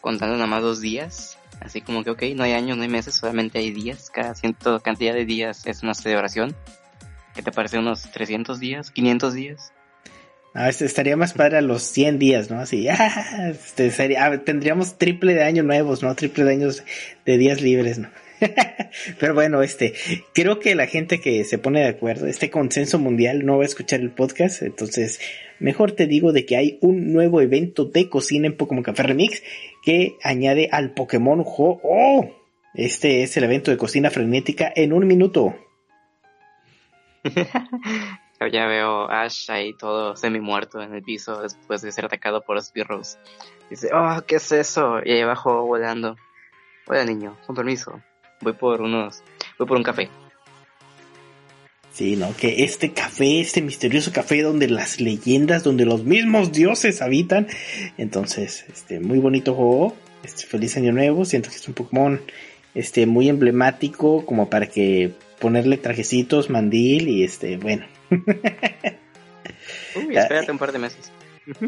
[0.02, 3.16] contando nada más dos días, así como que, ok, no hay años, no hay meses,
[3.16, 6.56] solamente hay días, cada cierta cantidad de días es una celebración.
[7.36, 9.74] ¿Qué te parece unos 300 días, 500 días?
[10.54, 12.60] Ah, este estaría más para los 100 días, ¿no?
[12.60, 16.14] Así, ah, este sería, ah, tendríamos triple de años nuevos, ¿no?
[16.16, 16.84] Triple de años
[17.26, 18.10] de días libres, ¿no?
[19.20, 19.94] Pero bueno, este,
[20.34, 23.68] creo que la gente que se pone de acuerdo, este consenso mundial no va a
[23.68, 25.20] escuchar el podcast, entonces
[25.60, 29.44] mejor te digo de que hay un nuevo evento de cocina en Pokémon Café Remix
[29.84, 31.80] que añade al Pokémon Go.
[31.84, 32.30] ¡Oh!
[32.74, 35.56] Este es el evento de cocina frenética en un minuto.
[38.52, 42.42] ya veo a Ash ahí todo semi muerto en el piso después de ser atacado
[42.42, 43.18] por birros.
[43.70, 45.00] Dice, oh, ¿qué es eso?
[45.04, 46.16] Y ahí abajo volando.
[46.88, 48.02] Hola niño, con permiso.
[48.42, 49.24] Voy por unos,
[49.58, 50.10] voy por un café.
[51.92, 52.34] Sí, ¿no?
[52.36, 57.48] Que este café, este misterioso café donde las leyendas, donde los mismos dioses habitan.
[57.98, 59.96] Entonces, este, muy bonito juego.
[60.24, 61.26] Este, feliz año nuevo.
[61.26, 62.22] Siento que es un Pokémon,
[62.74, 67.86] este, muy emblemático como para que ponerle trajecitos, mandil y este, bueno.
[69.96, 71.12] Uy, espérate un par de meses.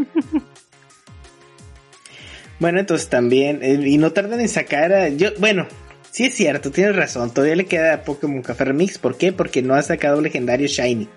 [2.59, 5.67] bueno, entonces también, eh, y no tardan en sacar a, yo, bueno,
[6.11, 9.31] sí es cierto, tienes razón, todavía le queda a Pokémon Café Remix, ¿por qué?
[9.31, 11.09] Porque no ha sacado legendario Shiny.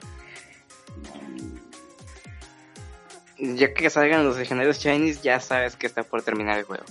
[3.37, 6.85] Ya que salgan los legendarios Shinies, ya sabes que está por terminar el juego.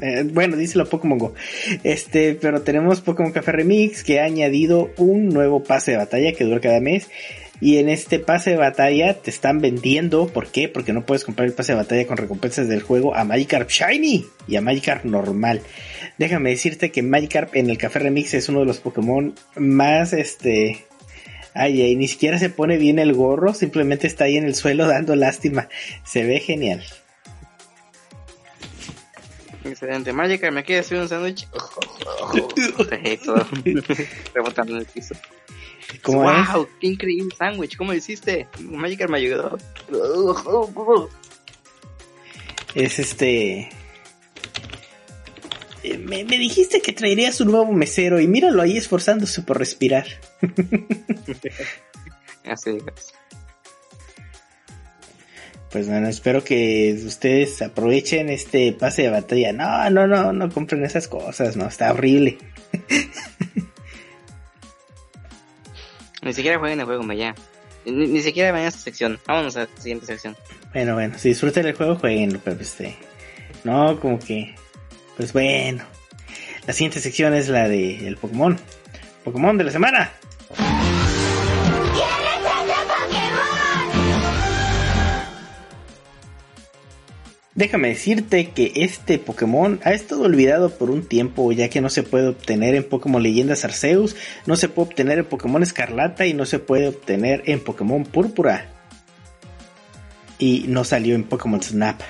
[0.00, 1.34] Eh, bueno, díselo Pokémon Go.
[1.84, 6.44] Este, pero tenemos Pokémon Café Remix que ha añadido un nuevo pase de batalla que
[6.44, 7.08] dura cada mes.
[7.60, 10.68] Y en este pase de batalla te están vendiendo, ¿por qué?
[10.68, 14.26] Porque no puedes comprar el pase de batalla con recompensas del juego a Magikarp Shiny
[14.48, 15.60] y a Magikarp normal.
[16.18, 20.84] Déjame decirte que Magikarp en el Café Remix es uno de los Pokémon más este
[21.54, 24.86] Ay, ay, ni siquiera se pone bien el gorro, simplemente está ahí en el suelo
[24.88, 25.68] dando lástima.
[26.04, 26.82] Se ve genial.
[29.64, 30.12] Excelente.
[30.12, 31.46] Magikarp, ¿me quieres hacer un sándwich?
[34.34, 35.14] Rebotando en el piso.
[36.02, 36.68] ¿Cómo ¡Wow!
[36.80, 37.76] ¡Qué increíble sándwich!
[37.76, 38.48] ¿Cómo lo hiciste?
[38.60, 39.58] Magikarp me ayudó.
[42.74, 43.68] Es este.
[45.82, 50.06] Eh, me, me, dijiste que traerías un nuevo mesero y míralo ahí esforzándose por respirar.
[52.44, 53.21] Así es.
[55.72, 59.52] Pues bueno, espero que ustedes aprovechen este pase de batalla.
[59.54, 62.36] No, no, no, no compren esas cosas, no, está horrible.
[66.22, 67.34] Ni siquiera jueguen el juego, ya.
[67.86, 69.18] Ni, siquiera vayan a esta sección.
[69.26, 70.36] Vámonos a la siguiente sección.
[70.72, 72.94] Bueno, bueno, si disfruten el juego, jueguenlo, pero este.
[73.64, 74.54] No, como que.
[75.16, 75.82] Pues bueno.
[76.66, 78.58] La siguiente sección es la de el Pokémon.
[79.24, 80.12] Pokémon de la semana.
[87.62, 92.02] Déjame decirte que este Pokémon ha estado olvidado por un tiempo ya que no se
[92.02, 96.44] puede obtener en Pokémon Leyendas Arceus, no se puede obtener en Pokémon Escarlata y no
[96.44, 98.68] se puede obtener en Pokémon Púrpura.
[100.40, 102.00] Y no salió en Pokémon Snap.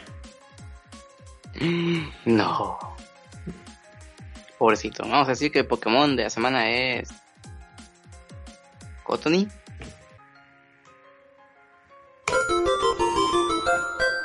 [2.25, 2.79] No.
[4.57, 5.03] Pobrecito.
[5.03, 7.11] Vamos a decir que el Pokémon de la semana es...
[9.03, 9.49] Cotony.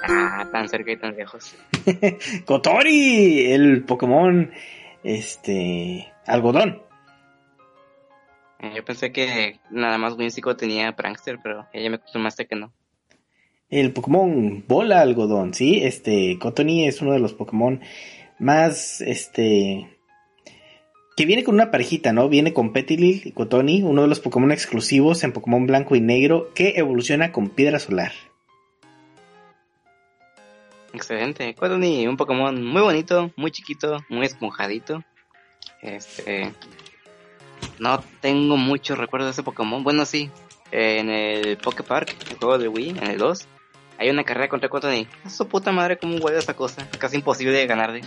[0.10, 1.56] Ah, tan cerca y tan lejos.
[2.46, 4.52] Kotori, el Pokémon,
[5.04, 6.82] este, algodón.
[8.60, 12.74] Eh, yo pensé que nada más Whimsicott tenía Prankster, pero ella me confirmaste que no.
[13.70, 17.82] El Pokémon bola algodón, sí, este, Cotony es uno de los Pokémon
[18.40, 19.90] más, este,
[21.18, 22.30] que viene con una parejita, ¿no?
[22.30, 26.54] Viene con Petilil y Cotony, uno de los Pokémon exclusivos en Pokémon blanco y negro
[26.54, 28.14] que evoluciona con piedra solar.
[30.94, 31.54] Excelente.
[31.56, 35.04] Cotony, un Pokémon muy bonito, muy chiquito, muy esponjadito.
[35.82, 36.54] Este.
[37.80, 39.84] No tengo muchos recuerdos de ese Pokémon.
[39.84, 40.30] Bueno, sí.
[40.72, 43.48] En el Poké Park, el juego de Wii, en el 2,
[44.00, 45.08] hay una carrera contra Cotony.
[45.24, 46.88] A su puta madre, como huele esa cosa.
[46.98, 48.02] Casi imposible de ganarle.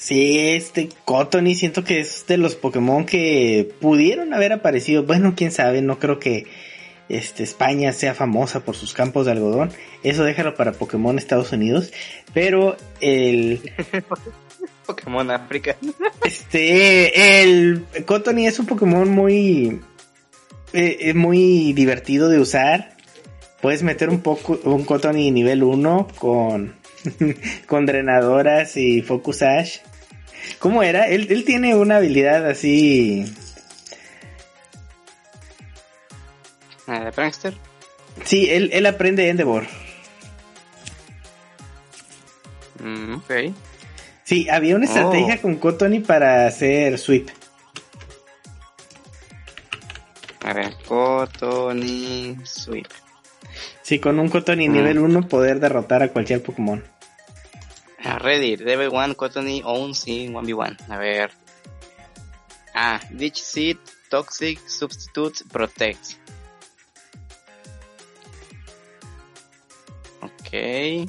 [0.00, 5.02] Sí, este Cotony siento que es de los Pokémon que pudieron haber aparecido.
[5.02, 6.46] Bueno, quién sabe, no creo que
[7.10, 9.70] este, España sea famosa por sus campos de algodón.
[10.02, 11.92] Eso déjalo para Pokémon Estados Unidos.
[12.32, 13.60] Pero el...
[14.86, 15.76] Pokémon África.
[16.24, 19.80] este, el Cotony es un Pokémon muy...
[20.72, 22.96] Eh, muy divertido de usar.
[23.60, 26.74] Puedes meter un poco un Cotony nivel 1 con
[27.66, 29.78] con drenadoras y Focus Ash.
[30.58, 31.08] ¿Cómo era?
[31.08, 33.24] Él, él tiene una habilidad así
[36.98, 37.54] de Prankster.
[38.24, 39.66] Sí, él, él aprende Endeavor.
[42.82, 43.54] Mm, ok.
[44.24, 45.42] Sí, había una estrategia oh.
[45.42, 47.28] con Cotony para hacer sweep.
[50.44, 52.86] A ver, Cotony sweep.
[53.82, 54.72] Sí, con un Cotony mm.
[54.72, 56.82] nivel 1 poder derrotar a cualquier Pokémon.
[58.02, 60.76] A Reddit, level 1 Cotony Own sí, 1v1.
[60.88, 61.30] A ver.
[62.74, 63.78] Ah, Ditch Seed,
[64.08, 66.12] Toxic, Substitute, Protect.
[70.50, 71.08] Ok.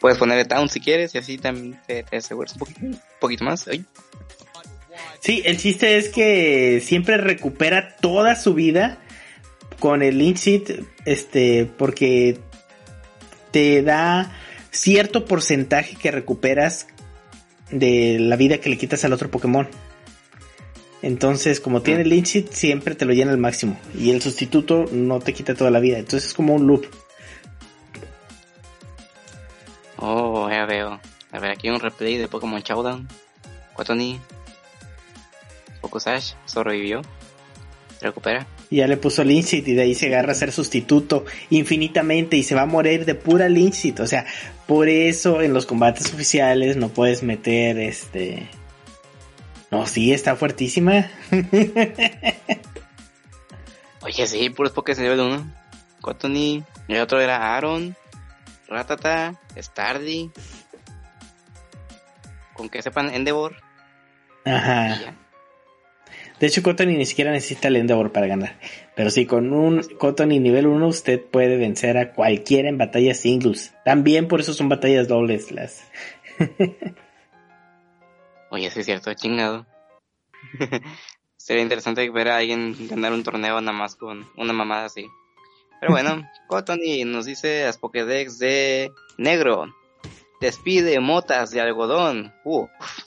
[0.00, 3.68] Puedes ponerle down si quieres y así también te, aseguras un poquito, más.
[5.20, 8.98] Sí, el chiste es que siempre recupera toda su vida
[9.78, 10.64] con el Lynch
[11.04, 12.38] este, porque
[13.50, 14.32] te da
[14.70, 16.86] cierto porcentaje que recuperas
[17.70, 19.68] de la vida que le quitas al otro Pokémon.
[21.02, 23.78] Entonces, como tiene el Lynch siempre te lo llena al máximo.
[23.96, 25.98] Y el sustituto no te quita toda la vida.
[25.98, 26.86] Entonces es como un loop.
[29.96, 31.00] Oh, ya veo.
[31.32, 33.08] A ver, aquí un replay de Pokémon Showdown.
[33.74, 34.20] Quatoni.
[35.98, 37.02] Sash sobrevivió.
[38.00, 38.46] Recupera.
[38.70, 42.42] Y ya le puso Lynchit y de ahí se agarra a ser sustituto infinitamente y
[42.42, 43.98] se va a morir de pura Lynchit.
[44.00, 44.26] O sea,
[44.66, 48.48] por eso en los combates oficiales no puedes meter este
[49.70, 51.10] no, sí, está fuertísima.
[54.02, 55.54] Oye, sí, puros pokés nivel 1.
[56.00, 57.94] Cotony, el otro era Aaron,
[58.68, 60.30] Ratata, Stardy.
[62.54, 63.56] Con que sepan Endeavor.
[64.44, 65.14] Ajá.
[66.40, 68.58] De hecho, Cotony ni siquiera necesita el Endeavor para ganar.
[68.94, 73.74] Pero sí, con un Cotony nivel 1 usted puede vencer a cualquiera en batallas singles.
[73.84, 75.84] También por eso son batallas dobles las.
[78.50, 79.66] Oye, sí es cierto, chingado.
[81.36, 85.06] Sería interesante ver a alguien ganar un torneo nada más con una mamada así.
[85.80, 89.74] Pero bueno, Cotony nos dice las Pokédex de Negro.
[90.40, 92.32] Despide motas de algodón.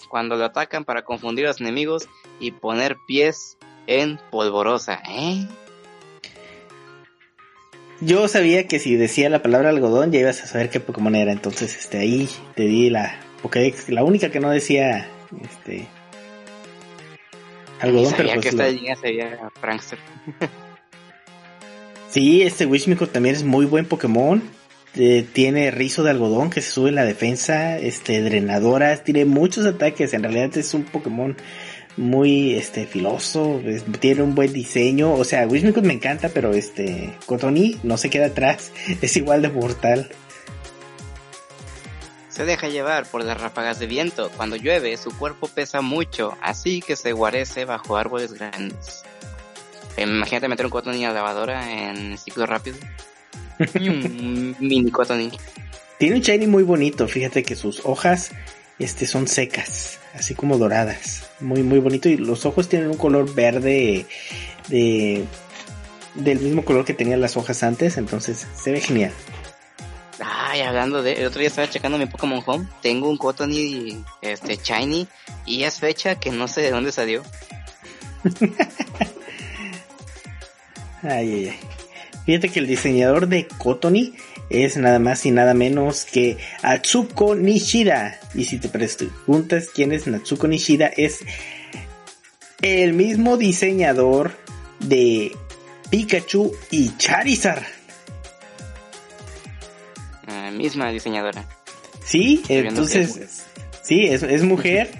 [0.09, 5.01] cuando lo atacan para confundir a los enemigos y poner pies en polvorosa.
[5.09, 5.47] ¿eh?
[8.01, 11.31] Yo sabía que si decía la palabra algodón ya ibas a saber qué Pokémon era.
[11.31, 15.07] Entonces, este, ahí te di la Pokédex, la única que no decía,
[15.41, 15.87] este,
[17.79, 18.95] algodón, pero pues que esta lo...
[19.01, 19.99] sería Prankster.
[22.09, 24.41] sí, este Wishmiko también es muy buen Pokémon.
[24.93, 29.65] Eh, tiene rizo de algodón que se sube en la defensa, este, drenadoras, tiene muchos
[29.65, 30.13] ataques.
[30.13, 31.37] En realidad es un Pokémon
[31.97, 33.61] muy este filoso,
[33.99, 38.27] tiene un buen diseño, o sea, Wishmiko me encanta, pero este Cotoni no se queda
[38.27, 38.71] atrás,
[39.01, 40.09] es igual de mortal.
[42.31, 44.31] Se deja llevar por las ráfagas de viento.
[44.37, 49.03] Cuando llueve, su cuerpo pesa mucho, así que se guarece bajo árboles grandes.
[49.97, 52.77] Eh, imagínate meter un Cotoni a lavadora en ciclo rápido.
[53.75, 55.29] un mini Cotoni.
[55.99, 58.31] Tiene un shiny muy bonito, fíjate que sus hojas
[58.79, 61.29] este, son secas, así como doradas.
[61.41, 62.09] Muy, muy bonito.
[62.09, 64.05] Y los ojos tienen un color verde
[64.69, 65.25] de,
[66.15, 69.11] del mismo color que tenían las hojas antes, entonces se ve genial.
[70.53, 74.57] Ay, hablando de, el otro día estaba checando mi Pokémon Home, tengo un Cotony este
[74.57, 75.07] Shiny
[75.45, 77.23] y es fecha que no sé de dónde salió.
[81.03, 81.59] ay, ay, ay.
[82.25, 84.13] Fíjate que el diseñador de Cotony
[84.49, 88.19] es nada más y nada menos que Atsuko Nishida.
[88.33, 91.21] Y si te preguntas quién es Natsuko Nishida, es
[92.61, 94.35] el mismo diseñador
[94.79, 95.31] de
[95.89, 97.63] Pikachu y Charizard
[100.51, 101.45] misma diseñadora.
[102.05, 103.43] Sí, entonces,
[103.81, 104.91] sí, es, mujer.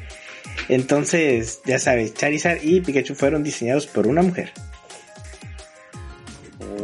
[0.70, 4.54] entonces, ya sabes, Charizard y Pikachu fueron diseñados por una mujer.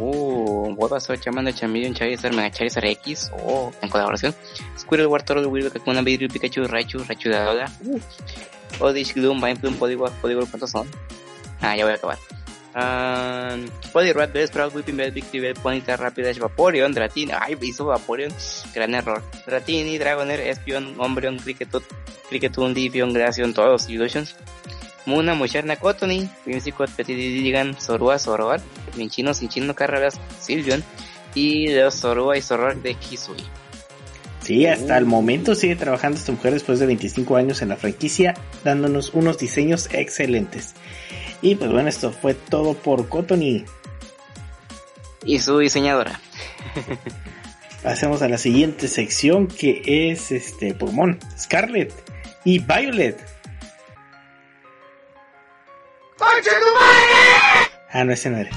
[0.00, 4.34] Oh, pasó Charmander, Charmeleon, Charizard, Mega Charizard X, oh, en colaboración.
[4.78, 7.64] Squirtle, Wartortle, Weirdo, Kakuna, Vidrio, Pikachu, Raichu, Raichu de.
[7.84, 8.00] Uh.
[8.80, 10.88] Odish, Gloom, Vineplume, Poliwag, Poliwag, ¿cuántos son?
[11.60, 12.18] Ah, ya voy a acabar.
[12.78, 18.32] Um, Poliwrath, Bellsprout, Whipping Bell, Victreebel, Ponyta, Rapidash, Vaporeon, Dratini, ay, hizo Vaporeon,
[18.72, 19.20] gran error.
[19.44, 21.82] Dratini, Dragonair, Espion, Ombreon, Cricketut,
[22.28, 24.36] Cricketun, Divion, Glaceon, todos Illusions.
[25.06, 28.62] Muna, Musharna, Cotony, Whimsicott, Petididigan, Zorua, Zoroark,
[28.96, 30.84] Minchino, Sinchino, Carreras, Silvion,
[31.34, 33.42] y los Zorua y Zoroark de Kisui.
[34.42, 38.34] Sí, hasta el momento sigue trabajando esta mujer después de 25 años en la franquicia,
[38.62, 40.74] dándonos unos diseños excelentes.
[41.40, 43.64] Y pues bueno, esto fue todo por Cotony.
[45.24, 46.20] Y su diseñadora.
[47.82, 51.92] Pasemos a la siguiente sección que es este Pokémon, Scarlet
[52.44, 53.24] y Violet.
[57.90, 58.50] Ah, no, ese no era.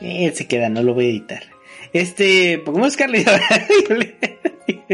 [0.00, 1.42] Él se queda, no lo voy a editar.
[1.92, 3.26] Este, Pokémon Scarlet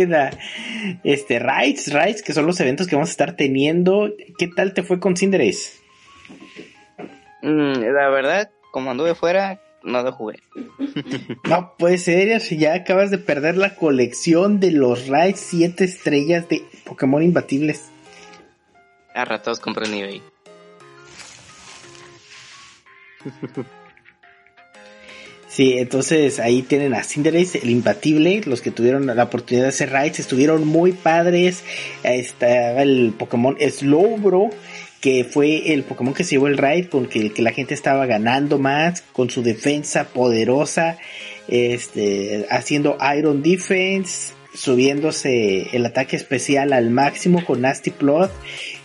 [1.03, 4.12] este, Raids, Raids, que son los eventos que vamos a estar teniendo.
[4.39, 5.80] ¿Qué tal te fue con Cinderace?
[7.43, 10.41] Mm, la verdad, como anduve fuera, no lo jugué.
[11.49, 16.62] no puede ser, ya acabas de perder la colección de los Raids 7 estrellas de
[16.85, 17.91] Pokémon imbatibles.
[19.14, 20.22] A ratos compré en eBay.
[25.55, 29.91] Sí, entonces ahí tienen a Cinderace, el imbatible, los que tuvieron la oportunidad de hacer
[29.91, 31.63] raids, estuvieron muy padres.
[32.03, 34.51] Estaba el Pokémon Slowbro,
[35.01, 38.05] que fue el Pokémon que se llevó el raid, con que, que la gente estaba
[38.07, 40.99] ganando más, con su defensa poderosa,
[41.47, 48.33] este, haciendo Iron Defense, subiéndose el ataque especial al máximo con Nasty Plot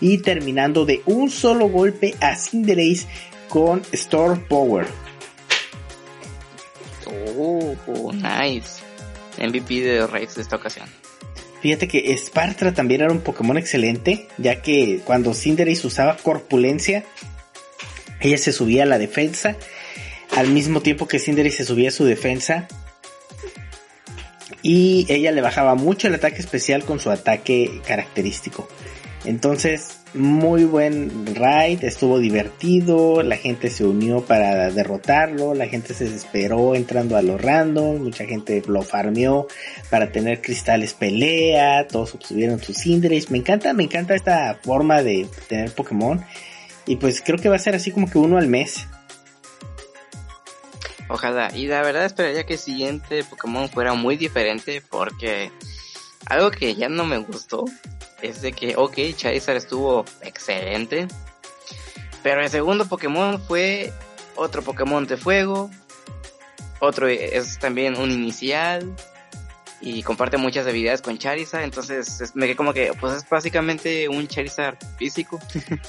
[0.01, 3.07] y terminando de un solo golpe a Cinderace
[3.47, 5.08] con Store Power.
[7.37, 8.81] Oh, nice.
[9.37, 10.87] MVP de Raids de esta ocasión.
[11.61, 17.03] Fíjate que Spartra también era un Pokémon excelente, ya que cuando Cinderace usaba corpulencia,
[18.21, 19.57] ella se subía a la defensa,
[20.35, 22.67] al mismo tiempo que Cinderace se subía a su defensa,
[24.61, 28.67] y ella le bajaba mucho el ataque especial con su ataque característico.
[29.29, 36.05] Entonces, muy buen raid, estuvo divertido, la gente se unió para derrotarlo, la gente se
[36.05, 39.45] desesperó entrando a los random, mucha gente lo farmeó
[39.91, 43.27] para tener cristales pelea, todos obtuvieron sus Cinderace.
[43.29, 46.25] Me encanta, me encanta esta forma de tener Pokémon.
[46.87, 48.87] Y pues creo que va a ser así como que uno al mes.
[51.07, 51.55] Ojalá.
[51.55, 55.51] Y la verdad esperaría que el siguiente Pokémon fuera muy diferente porque
[56.25, 57.65] algo que ya no me gustó
[58.21, 61.07] es de que, ok, Charizard estuvo excelente,
[62.23, 63.93] pero el segundo Pokémon fue
[64.35, 65.69] otro Pokémon de fuego,
[66.79, 68.93] otro es también un inicial
[69.81, 74.27] y comparte muchas habilidades con Charizard, entonces me quedé como que, pues es básicamente un
[74.27, 75.39] Charizard físico.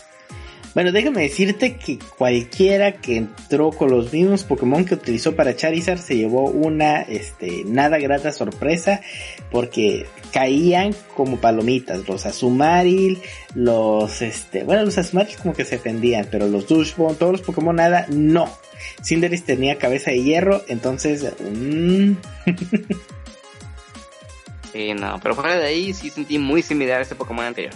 [0.73, 5.99] Bueno, déjame decirte que cualquiera que entró con los mismos Pokémon que utilizó para Charizard
[5.99, 9.01] se llevó una este, nada grata sorpresa
[9.51, 12.09] porque caían como palomitas.
[12.09, 13.21] Los Azumaril,
[13.55, 17.77] los este, bueno, los Azumaril como que se defendían, pero los Douchebone, todos los Pokémon
[17.77, 18.49] nada, no.
[19.03, 21.27] Cinderace tenía cabeza de hierro, entonces.
[21.41, 22.13] Mmm.
[24.73, 27.75] sí, no, pero fuera de ahí sí sentí muy similar a este Pokémon anterior.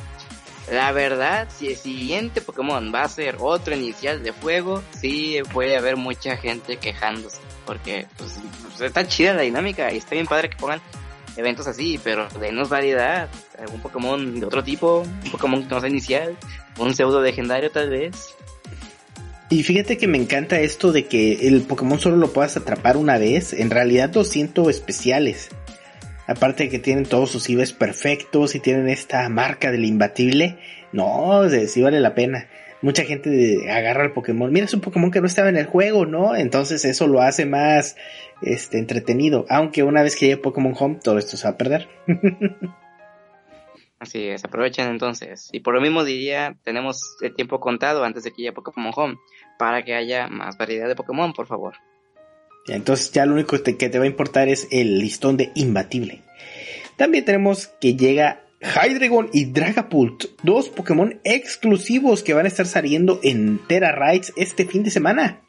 [0.70, 5.77] La verdad, si el siguiente Pokémon va a ser otro inicial de fuego, sí puede
[5.77, 7.39] haber mucha gente quejándose.
[7.66, 10.81] Porque pues, pues, está chida la dinámica y está bien padre que pongan
[11.37, 13.28] eventos así, pero denos variedad.
[13.59, 16.37] Algún Pokémon de otro tipo, un Pokémon que no sea inicial,
[16.78, 18.35] un pseudo legendario tal vez.
[19.51, 23.18] Y fíjate que me encanta esto de que el Pokémon solo lo puedas atrapar una
[23.18, 23.53] vez.
[23.53, 25.51] En realidad 200 especiales.
[26.26, 30.59] Aparte de que tienen todos sus IVs perfectos y tienen esta marca del imbatible.
[30.93, 32.49] No, sí vale la pena.
[32.85, 34.53] Mucha gente agarra el Pokémon.
[34.53, 36.37] Mira, es un Pokémon que no estaba en el juego, ¿no?
[36.37, 37.97] Entonces eso lo hace más
[38.43, 39.47] este, entretenido.
[39.49, 41.89] Aunque una vez que llegue Pokémon Home, todo esto se va a perder.
[43.99, 45.49] Así es, aprovechen entonces.
[45.51, 49.16] Y por lo mismo diría, tenemos el tiempo contado antes de que llegue Pokémon Home.
[49.59, 51.76] Para que haya más variedad de Pokémon, por favor.
[52.66, 56.20] Entonces ya lo único que te, va a importar es el listón de imbatible.
[56.99, 63.21] También tenemos que llega Hydreigon y Dragapult, dos Pokémon exclusivos que van a estar saliendo
[63.23, 65.41] en Terra Raids este fin de semana.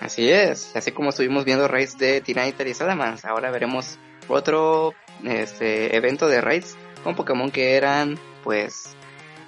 [0.00, 3.98] Así es, así como estuvimos viendo raids de Tyranitar y Salamence, ahora veremos
[4.28, 4.94] otro
[5.24, 8.94] este, evento de raids con Pokémon que eran pues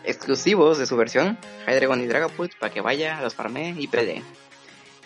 [0.05, 4.23] exclusivos de su versión, Hydreigon y Dragapult, para que vaya, los farme y peleen.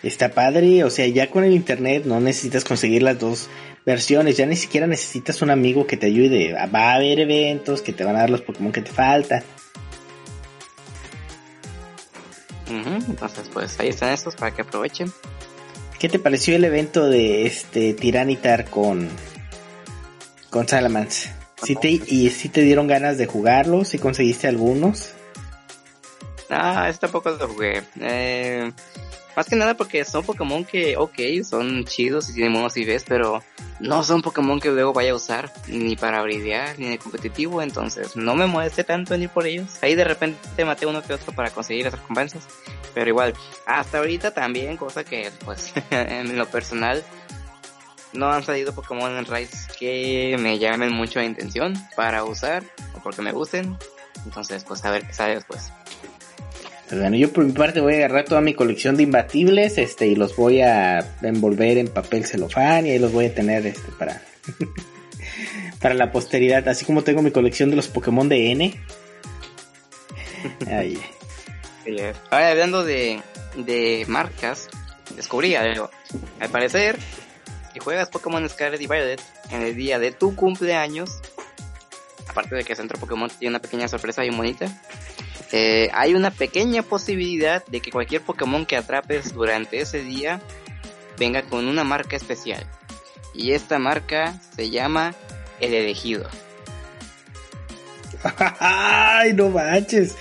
[0.01, 3.49] Está padre, o sea, ya con el internet no necesitas conseguir las dos
[3.85, 6.53] versiones, ya ni siquiera necesitas un amigo que te ayude.
[6.53, 9.43] Va a haber eventos que te van a dar los Pokémon que te faltan.
[13.07, 15.11] entonces, pues ahí están estos para que aprovechen.
[15.99, 19.09] ¿Qué te pareció el evento de este Tiranitar con
[20.49, 21.31] con Salamence?
[21.63, 23.85] ¿Sí te, ¿Y si te dieron ganas de jugarlo?
[23.85, 25.13] ¿Si conseguiste algunos?
[26.49, 27.83] Ah, este tampoco lo jugué.
[28.01, 28.71] Eh,
[29.35, 33.03] más que nada porque son Pokémon que, ok, son chidos y tienen monos y ves,
[33.07, 33.43] pero
[33.79, 38.15] no son Pokémon que luego vaya a usar ni para bridear ni de competitivo, entonces
[38.15, 39.77] no me moleste tanto en ir por ellos.
[39.81, 42.47] Ahí de repente maté uno que otro para conseguir las recompensas,
[42.93, 43.33] pero igual,
[43.65, 47.03] hasta ahorita también, cosa que pues en lo personal
[48.13, 52.63] no han salido Pokémon en Rise que me llamen mucho la intención para usar
[52.95, 53.77] o porque me gusten,
[54.25, 55.71] entonces pues a ver qué sale después.
[56.99, 60.15] Bueno, yo por mi parte voy a agarrar toda mi colección de imbatibles, este, y
[60.15, 64.21] los voy a envolver en papel celofán y ahí los voy a tener, este, para,
[65.81, 68.79] para la posteridad, así como tengo mi colección de los Pokémon de N.
[70.67, 70.99] Ahí.
[72.29, 73.21] Ahora hablando de,
[73.55, 74.69] de marcas,
[75.15, 75.89] descubrí algo.
[76.39, 76.97] Al parecer,
[77.73, 79.21] si juegas Pokémon Scarlet y Violet
[79.51, 81.19] en el día de tu cumpleaños,
[82.27, 84.67] aparte de que Centro Pokémon tiene una pequeña sorpresa bien bonita,
[85.55, 90.41] eh, hay una pequeña posibilidad de que cualquier Pokémon que atrapes durante ese día
[91.19, 92.65] venga con una marca especial.
[93.35, 95.13] Y esta marca se llama
[95.59, 96.27] El Elegido.
[98.59, 100.15] Ay, no manches.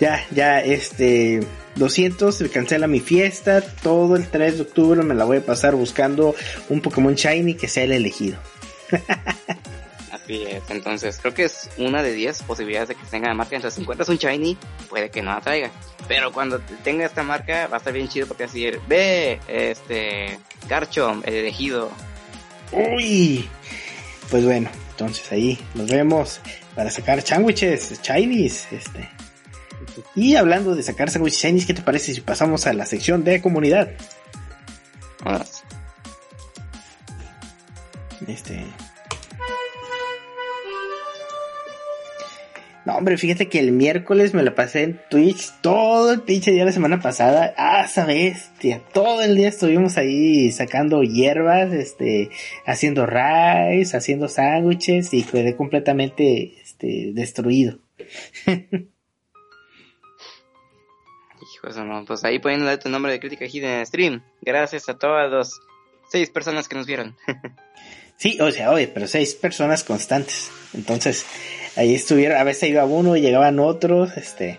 [0.00, 1.40] Ya, ya, este.
[1.76, 3.60] Lo siento, se cancela mi fiesta.
[3.60, 6.34] Todo el 3 de octubre me la voy a pasar buscando
[6.70, 8.38] un Pokémon Shiny que sea el elegido.
[10.28, 13.56] Entonces, creo que es una de 10 posibilidades de que tenga la marca.
[13.56, 14.56] Entonces, si encuentras un shiny,
[14.88, 15.70] puede que no la traiga.
[16.06, 21.26] Pero cuando tenga esta marca, va a estar bien chido porque decir, ve, este, Garchomp,
[21.26, 21.90] el elegido.
[22.72, 23.48] Uy,
[24.30, 26.40] pues bueno, entonces ahí nos vemos
[26.74, 29.08] para sacar sándwiches, shinies, este.
[30.14, 33.40] Y hablando de sacar sándwiches shinies, ¿qué te parece si pasamos a la sección de
[33.40, 33.90] comunidad?
[38.26, 38.64] Este,
[42.90, 46.62] No, hombre, fíjate que el miércoles me la pasé en Twitch todo el pinche día
[46.62, 47.54] de la semana pasada.
[47.56, 48.82] Ah, esa bestia.
[48.92, 52.30] Todo el día estuvimos ahí sacando hierbas, este,
[52.66, 57.78] haciendo rice, haciendo sándwiches y quedé completamente, este, destruido.
[61.54, 64.24] Hijos, no, pues ahí dar tu nombre de crítica aquí en stream.
[64.40, 65.60] Gracias a todas las
[66.08, 67.16] seis personas que nos vieron.
[68.20, 70.50] sí, o sea, oye, pero seis personas constantes.
[70.74, 71.24] Entonces,
[71.74, 74.58] ahí estuvieron, a veces iba uno llegaban otros, este,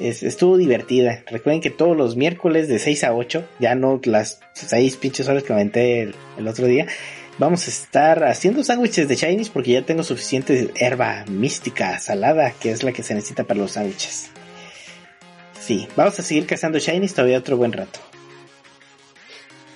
[0.00, 1.22] estuvo divertida.
[1.26, 5.44] Recuerden que todos los miércoles de 6 a 8, ya no las seis pinches horas
[5.44, 6.86] que aventé el, el otro día,
[7.38, 12.70] vamos a estar haciendo sándwiches de Chinese porque ya tengo suficiente herba mística salada, que
[12.70, 14.30] es la que se necesita para los sándwiches.
[15.60, 18.00] Sí, vamos a seguir cazando Shinies todavía otro buen rato.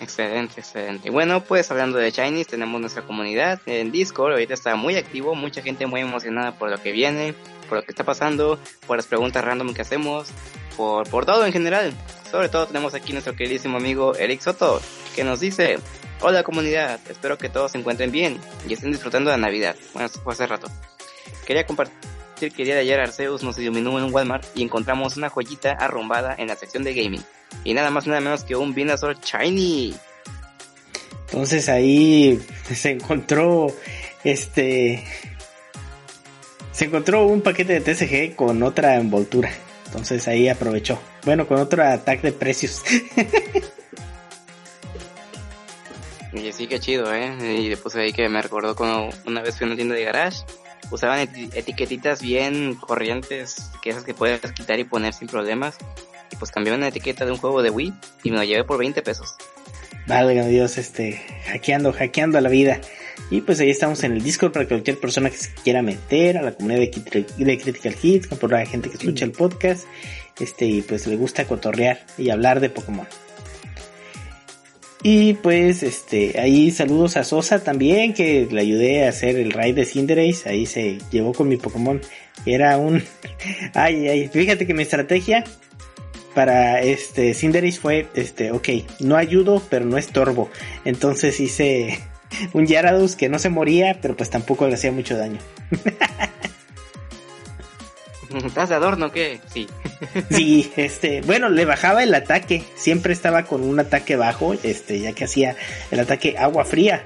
[0.00, 1.10] Excelente, excelente.
[1.10, 4.32] Bueno, pues hablando de Chinese, tenemos nuestra comunidad en Discord.
[4.32, 7.34] Ahorita está muy activo, mucha gente muy emocionada por lo que viene,
[7.68, 10.28] por lo que está pasando, por las preguntas random que hacemos,
[10.76, 11.92] por, por todo en general.
[12.30, 14.80] Sobre todo tenemos aquí nuestro queridísimo amigo Eric Soto,
[15.16, 15.78] que nos dice,
[16.20, 18.38] hola comunidad, espero que todos se encuentren bien
[18.68, 19.74] y estén disfrutando de Navidad.
[19.94, 20.68] Bueno, esto fue hace rato.
[21.44, 21.92] Quería compartir
[22.38, 26.36] que el día de ayer Arceus nos iluminó en Walmart y encontramos una joyita arrumbada
[26.38, 27.24] en la sección de gaming.
[27.64, 29.94] Y nada más nada menos que un Venusaur Shiny.
[31.26, 32.40] Entonces ahí
[32.74, 33.68] se encontró
[34.24, 35.04] este
[36.72, 39.50] se encontró un paquete de TCG con otra envoltura.
[39.86, 41.00] Entonces ahí aprovechó.
[41.24, 42.82] Bueno, con otro ataque de precios.
[46.32, 47.34] y sí, que chido, ¿eh?
[47.58, 50.44] Y después ahí que me recordó cuando una vez fui a una tienda de garage
[50.90, 55.76] usaban etiquetitas bien corrientes, que esas que puedes quitar y poner sin problemas.
[56.38, 57.92] Pues cambié una etiqueta de un juego de Wii
[58.24, 59.34] y me lo llevé por 20 pesos.
[60.06, 62.80] Válgame Dios, este, hackeando, hackeando la vida.
[63.30, 66.42] Y pues ahí estamos en el Discord para cualquier persona que se quiera meter a
[66.42, 69.84] la comunidad de, de Critical Hits, por la gente que escucha el podcast,
[70.40, 73.06] este, y pues le gusta cotorrear y hablar de Pokémon.
[75.02, 79.76] Y pues este, ahí saludos a Sosa también, que le ayudé a hacer el raid
[79.76, 82.00] de Cinderace, ahí se llevó con mi Pokémon.
[82.46, 83.02] Era un
[83.74, 85.44] ay ay, fíjate que mi estrategia
[86.38, 88.68] para este Cinderace fue este, ok,
[89.00, 90.48] no ayudo, pero no estorbo.
[90.84, 91.98] Entonces hice
[92.52, 95.40] un Yarados que no se moría, pero pues tampoco le hacía mucho daño.
[98.46, 99.40] ¿Estás de adorno qué?
[99.52, 99.66] Sí.
[100.30, 102.62] sí, este, bueno, le bajaba el ataque.
[102.76, 105.56] Siempre estaba con un ataque bajo, este, ya que hacía
[105.90, 107.02] el ataque agua fría.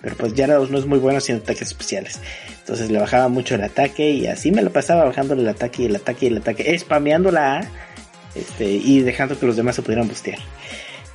[0.00, 2.20] Pero pues Yarados no es muy bueno haciendo ataques especiales.
[2.60, 5.86] Entonces le bajaba mucho el ataque y así me lo pasaba bajando el ataque y
[5.86, 7.68] el ataque y el ataque, spameando la A,
[8.34, 10.38] este, y dejando que los demás se pudieran bustear.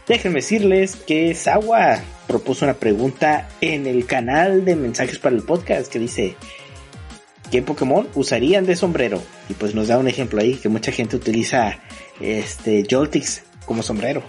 [0.07, 5.91] Déjenme decirles que Sawa propuso una pregunta en el canal de mensajes para el podcast
[5.91, 6.35] que dice,
[7.51, 9.21] ¿qué Pokémon usarían de sombrero?
[9.49, 11.79] Y pues nos da un ejemplo ahí que mucha gente utiliza
[12.21, 14.23] este Joltix como sombrero.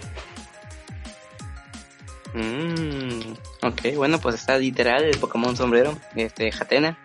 [2.33, 3.33] Mm,
[3.63, 6.99] ok, bueno, pues está literal el Pokémon sombrero, este, Jatena.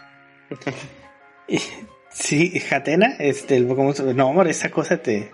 [2.10, 4.18] sí, Jatena, este, el Pokémon sombrero.
[4.18, 5.32] No, amor, esa cosa te.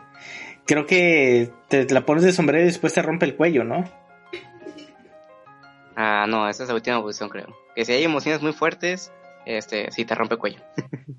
[0.70, 3.90] Creo que te, la pones de sombrero y después te rompe el cuello, ¿no?
[5.96, 7.48] Ah, no, esa es la última posición, creo.
[7.74, 9.10] Que si hay emociones muy fuertes,
[9.46, 10.60] este, sí te rompe el cuello.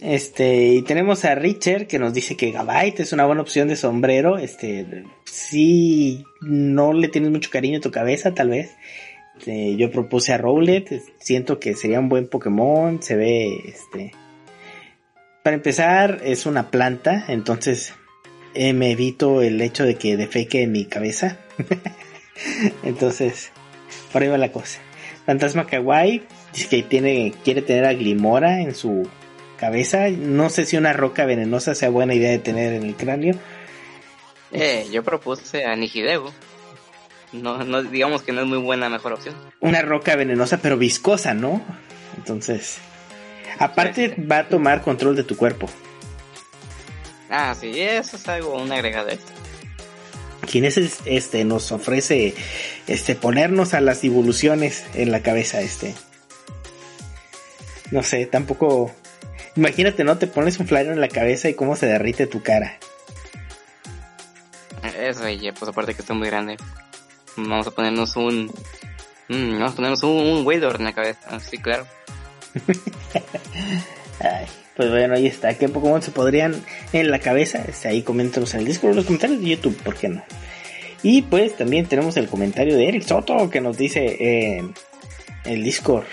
[0.00, 3.74] Este, y tenemos a Richard que nos dice que Gabite es una buena opción de
[3.74, 4.38] sombrero.
[4.38, 8.76] Este, si no le tienes mucho cariño a tu cabeza, tal vez.
[9.36, 14.12] Este, yo propuse a Rowlet, siento que sería un buen Pokémon, se ve, este,
[15.48, 17.94] para empezar es una planta, entonces
[18.52, 21.38] eh, me evito el hecho de que defeque en mi cabeza.
[22.82, 23.50] entonces,
[24.12, 24.78] por ahí va la cosa.
[25.24, 26.22] Fantasma Kawaii
[26.52, 29.08] dice que tiene, quiere tener a Glimora en su
[29.56, 30.10] cabeza.
[30.10, 33.34] No sé si una roca venenosa sea buena idea de tener en el cráneo.
[34.52, 36.30] Eh, yo propuse a Nihidego.
[37.32, 39.34] No, no, digamos que no es muy buena mejor opción.
[39.60, 41.62] Una roca venenosa pero viscosa, ¿no?
[42.18, 42.80] Entonces,
[43.58, 45.68] aparte va a tomar control de tu cuerpo.
[47.30, 49.08] Ah, sí, eso es algo, un agregado.
[50.50, 52.34] Quien es este nos ofrece
[52.86, 55.94] este ponernos a las evoluciones en la cabeza este.
[57.90, 58.90] No sé tampoco
[59.56, 62.78] imagínate no te pones un flyer en la cabeza y cómo se derrite tu cara.
[64.98, 66.56] Eso y pues aparte que está muy grande.
[67.36, 68.46] Vamos a ponernos un
[69.28, 71.86] mm, vamos a ponernos un, un en la cabeza sí claro
[74.78, 75.54] Pues bueno, ahí está.
[75.54, 76.54] ¿Qué Pokémon se podrían
[76.92, 77.64] en la cabeza?
[77.68, 80.22] Este, ahí coméntanos en el Discord, en los comentarios de YouTube, ¿por qué no?
[81.02, 84.72] Y pues también tenemos el comentario de Eric Soto que nos dice en
[85.44, 86.04] el Discord.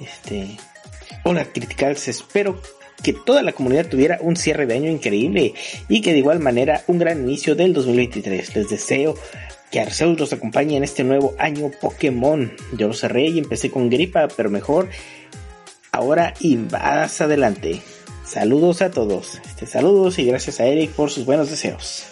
[0.00, 0.56] Este.
[1.22, 2.60] Hola Criticals, espero
[3.04, 5.54] que toda la comunidad tuviera un cierre de año increíble
[5.88, 8.56] y que de igual manera un gran inicio del 2023.
[8.56, 9.14] Les deseo
[9.70, 12.52] que Arceus los acompañe en este nuevo año Pokémon.
[12.76, 14.88] Yo lo cerré y empecé con gripa, pero mejor
[15.96, 17.82] ahora y más adelante.
[18.24, 19.40] Saludos a todos.
[19.44, 22.06] Este, saludos y gracias a Eric por sus buenos deseos.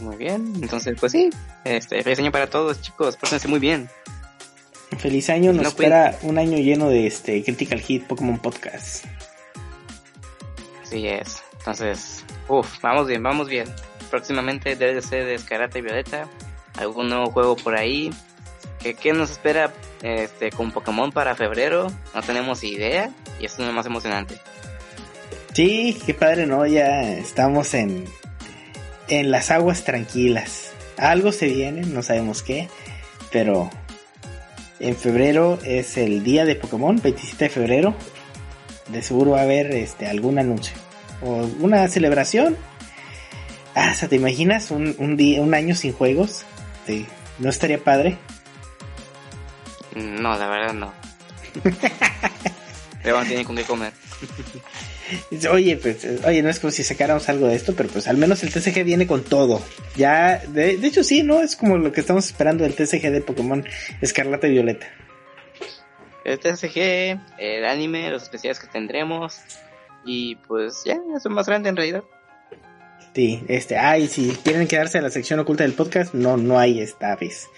[0.00, 1.28] Muy bien, entonces pues sí,
[1.64, 3.88] este feliz año para todos chicos, pórtense muy bien.
[4.96, 9.04] Feliz año, nos espera un año lleno de este Critical Hit Pokémon Podcast.
[10.82, 13.68] Así es, entonces, uff, vamos bien, vamos bien.
[14.08, 16.28] Próximamente DLC de Escarata y Violeta,
[16.76, 18.10] algún nuevo juego por ahí.
[18.82, 19.72] ¿Qué, qué nos espera
[20.02, 21.90] este, con Pokémon para febrero?
[22.14, 23.10] No tenemos idea
[23.40, 24.36] y eso es lo más emocionante.
[25.52, 26.66] Sí, qué padre, ¿no?
[26.66, 28.04] Ya estamos en,
[29.08, 30.72] en las aguas tranquilas.
[30.96, 32.68] Algo se viene, no sabemos qué,
[33.32, 33.68] pero
[34.78, 37.94] en febrero es el día de Pokémon, 27 de febrero.
[38.88, 40.76] De seguro va a haber este, algún anuncio
[41.22, 42.56] o una celebración.
[43.74, 46.44] Hasta te imaginas un, un día, un año sin juegos.
[47.38, 48.16] ¿No estaría padre?
[49.98, 50.92] No, la verdad no.
[53.02, 53.92] Pero tiene con qué comer.
[55.50, 58.42] Oye, pues, oye, no es como si sacáramos algo de esto, pero pues al menos
[58.42, 59.62] el TCG viene con todo.
[59.96, 61.40] Ya, de, de hecho sí, ¿no?
[61.40, 63.64] Es como lo que estamos esperando del TCG de Pokémon
[64.02, 64.86] Escarlata y Violeta.
[66.24, 69.40] El TCG, el anime, los especiales que tendremos.
[70.04, 72.04] Y pues ya, es más grande en realidad.
[73.14, 76.80] Sí, este, ay, si quieren quedarse en la sección oculta del podcast, no, no hay
[76.80, 77.48] esta vez.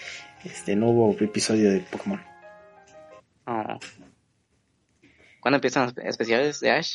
[0.44, 2.29] Este, no hubo episodio de Pokémon.
[3.50, 3.80] Oh.
[5.40, 6.94] ¿Cuándo empiezan los especiales de Ash?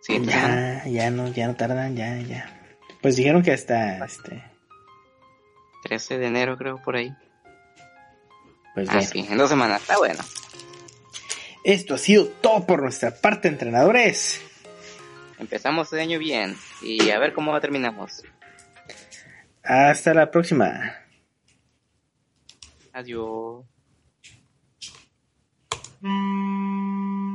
[0.00, 2.76] Sí, ya, ya no, ya no tardan, ya, ya.
[3.00, 4.42] Pues dijeron que hasta este
[5.84, 7.14] 13 de enero creo por ahí.
[8.74, 10.18] Pues ah, sí, en dos semanas, está bueno.
[11.62, 14.40] Esto ha sido todo por nuestra parte, entrenadores.
[15.38, 18.24] Empezamos el año bien y a ver cómo terminamos.
[19.62, 20.96] Hasta la próxima.
[22.92, 23.64] Adiós.
[26.02, 27.27] うん